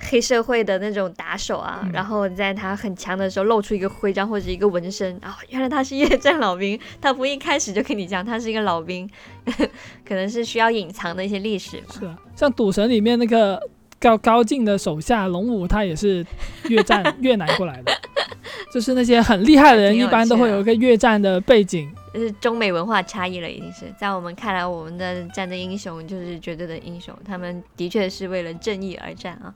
[0.09, 9.09] 黑社会的那种打手啊，嗯然后在他很强的时候露出一个徽章或者一个纹身，然、后原来他是越战老兵，他不一开始就跟你讲他是一个老兵，
[10.05, 11.95] 可能是需要隐藏的一些历史吧。
[11.99, 13.61] 是啊，像《赌神》里面那个
[13.99, 16.25] 高高进的手下龙武，他也是
[16.69, 17.91] 越战越南过来的。
[18.73, 21.91] 就是那些很厉害的人， 一般都会有一个越战的背景。
[22.13, 29.53] 就是中美文化差异了，已经是在我们看来，我们的战争英雄就是绝对的英雄，他们的确是为了正义而战啊。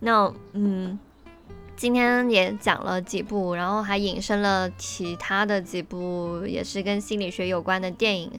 [0.00, 0.98] 那嗯，
[1.76, 8.30] 今天也讲了几部，然后还引申了其他的几部也是跟心理学有关的电影。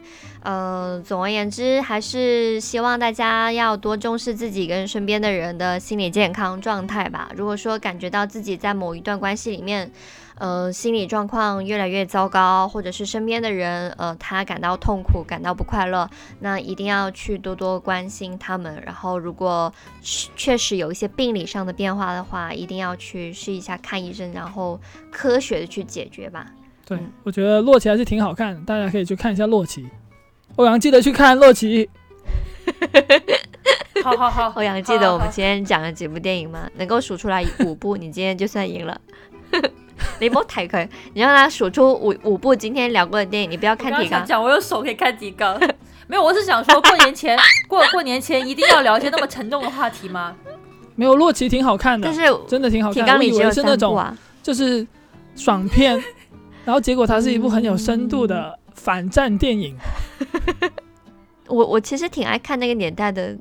[0.41, 7.32] 呃，总而言之，还是希望大家要多重视自己跟身边的人的心理健康状态吧。
[7.36, 9.89] 如果说感觉到自己在某一段关系里面，
[10.43, 16.09] 呃心理状况越来越糟糕，或者是身边的人呃他感到痛苦、感到不快乐，
[16.41, 18.83] 那一定要去多多关心他们。
[18.85, 19.71] 然后如果
[20.01, 24.77] 确确实有一些病理上的变化的话，一定要去试一下看医生，然后
[25.09, 26.45] 科学的去解决吧。
[26.85, 29.87] 对嗯，我觉得洛奇还是挺好看的，大家可以去看一下洛奇。
[30.57, 31.89] 欧阳记得去看洛奇，
[34.03, 36.69] 好好好，欧阳，记得我们今天讲了几部电影吗？
[36.75, 38.99] 能够数出来五部，你今天就算赢了。
[40.20, 44.01] 你莫抬可以，你让他数出五五部今天聊过的电影，你不要看提纲。
[44.01, 45.60] 刚刚想讲，我有手可以看提纲。
[46.08, 47.38] 没有，我是想说过年前
[47.68, 50.36] 过过年前一定要聊一些那么沉重的话题吗？
[50.95, 53.01] 没有洛奇挺好看的但，是真的挺好看。
[53.04, 54.18] 提纲我以里只有三部为是那种啊。
[54.43, 54.86] 就是
[55.36, 55.95] 爽片，
[56.66, 59.76] 然后结果它是一部很有深度的反战电影。
[61.47, 63.36] 我我其实挺爱看那个年代的，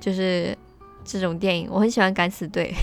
[0.00, 0.56] 就是
[1.04, 2.74] 这种电影，我很喜欢《敢死队》。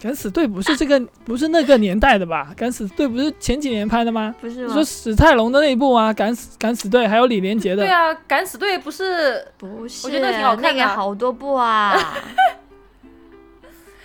[0.00, 2.52] 敢死队不是这个，不是那个年代的吧？
[2.56, 4.34] 敢死队不是前几年拍的吗？
[4.40, 4.82] 不是吗你说？
[4.82, 11.94] 史泰龙的那一部吗，敢死敢死队，还有李连杰的对，啊，敢死队不是不是，我觉得挺好看的那个好多部啊。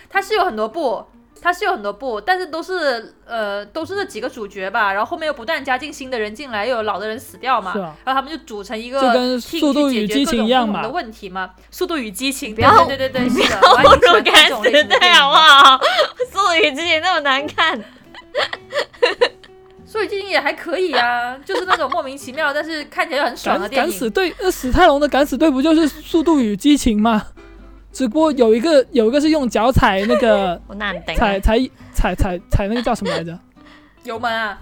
[0.08, 1.04] 它是有很多部，
[1.46, 11.50] 它是有很多部，但是都是呃都是那几个主角吧，然后后面又不断加进新的人进来，又有老的人死掉嘛，啊，然后他们就组成一个就跟速度与激情一样嘛的问题嘛。
[11.70, 15.68] 速度与激情，不要对对对对对，是的，不我还挺喜如欢看敢死这种类型的队好不电影的。
[15.68, 15.80] 好？
[16.32, 17.84] 速度与激情那么难看。
[19.86, 23.90] 速度与激情也还可以啊，就是那种莫名其妙，但是看起来又很爽的敢电影。
[23.92, 27.22] 敢死队，那史泰龙的敢死队不就是《速度与激情》吗？
[27.96, 30.60] 只不过有一个有一个是用脚踩那个？
[31.16, 31.58] 踩踩
[31.94, 33.38] 踩踩踩那个叫什么来着？
[34.04, 34.58] 油门啊，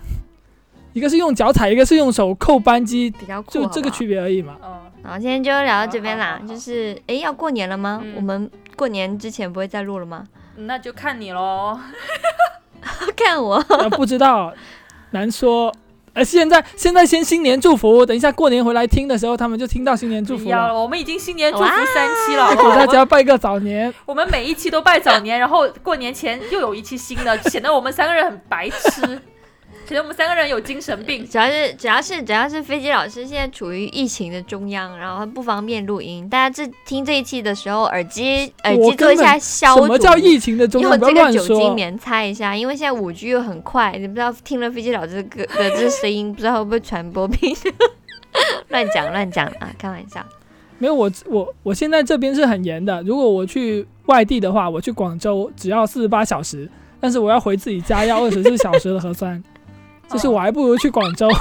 [0.92, 4.56] 一个是用脚踩，一个是用手扣扳机，比较酷，就这个区别而已嘛。
[4.62, 6.46] 嗯，好，今天就聊到这边啦好好好。
[6.46, 8.00] 就是，哎，要过年了吗？
[8.04, 10.24] 嗯我们过年之前不会再录了吗？
[10.54, 11.76] 那就看你喽。
[13.16, 14.54] 看我，呃，不知道，
[15.10, 15.74] 难说。
[16.14, 20.68] 呃，现在现在先新年祝福，等一下过年回来听的时候，他们就听到新年祝福了。
[20.68, 23.92] 了，我们已经新年祝福三期了，好给大家拜个早年。
[24.06, 29.20] 我们每一期都拜早年，然后过年前又有一期新的，显得我们三个人很白痴，
[29.86, 31.28] 显得我们三个人有精神病。
[31.28, 36.28] 主要是主要是主要是飞机老师现在处于疫情的中央，然后不方便录音。
[36.28, 39.82] 大家这听这一期的时候，耳机耳机做一下消毒。
[39.82, 41.00] 什么叫疫情的中用央？
[41.00, 41.32] 用这个。
[41.32, 47.54] 酒精棉擦一下，因为现在五 G 又很快，你不知道听了飞机老师的 的这声音，不知道会不会传播病。
[48.68, 50.24] 乱讲乱讲啊，开玩笑。
[50.78, 53.02] 没有我我我现在这边是很严的。
[53.02, 56.68] 如果我去外地的话，我去广州只要四十八小时，
[57.00, 59.42] 但是我要回自己家要二十四小时的核酸，
[60.08, 61.28] 就是我还不如去广州。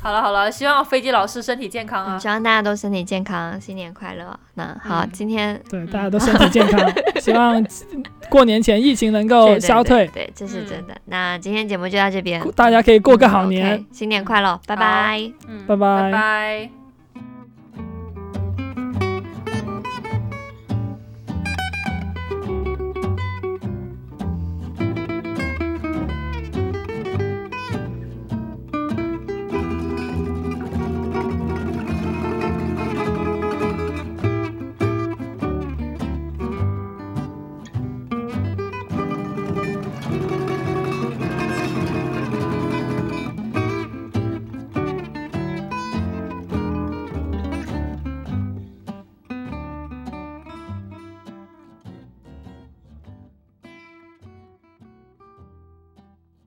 [0.00, 2.16] 好了好了，希望飞机老师身体健康啊！
[2.16, 4.38] 嗯希望大家都身体健康，新年快乐。
[4.54, 6.80] 那好，嗯今天对，大家都身体健康，
[7.20, 7.62] 希望
[8.30, 10.96] 过年前疫情能够消退，对对，这是嗯真的。
[11.06, 15.20] 那今天节目就到这边，大家可以过个好嗯年新年快乐，拜拜。
[15.48, 16.77] 嗯，拜拜拜拜。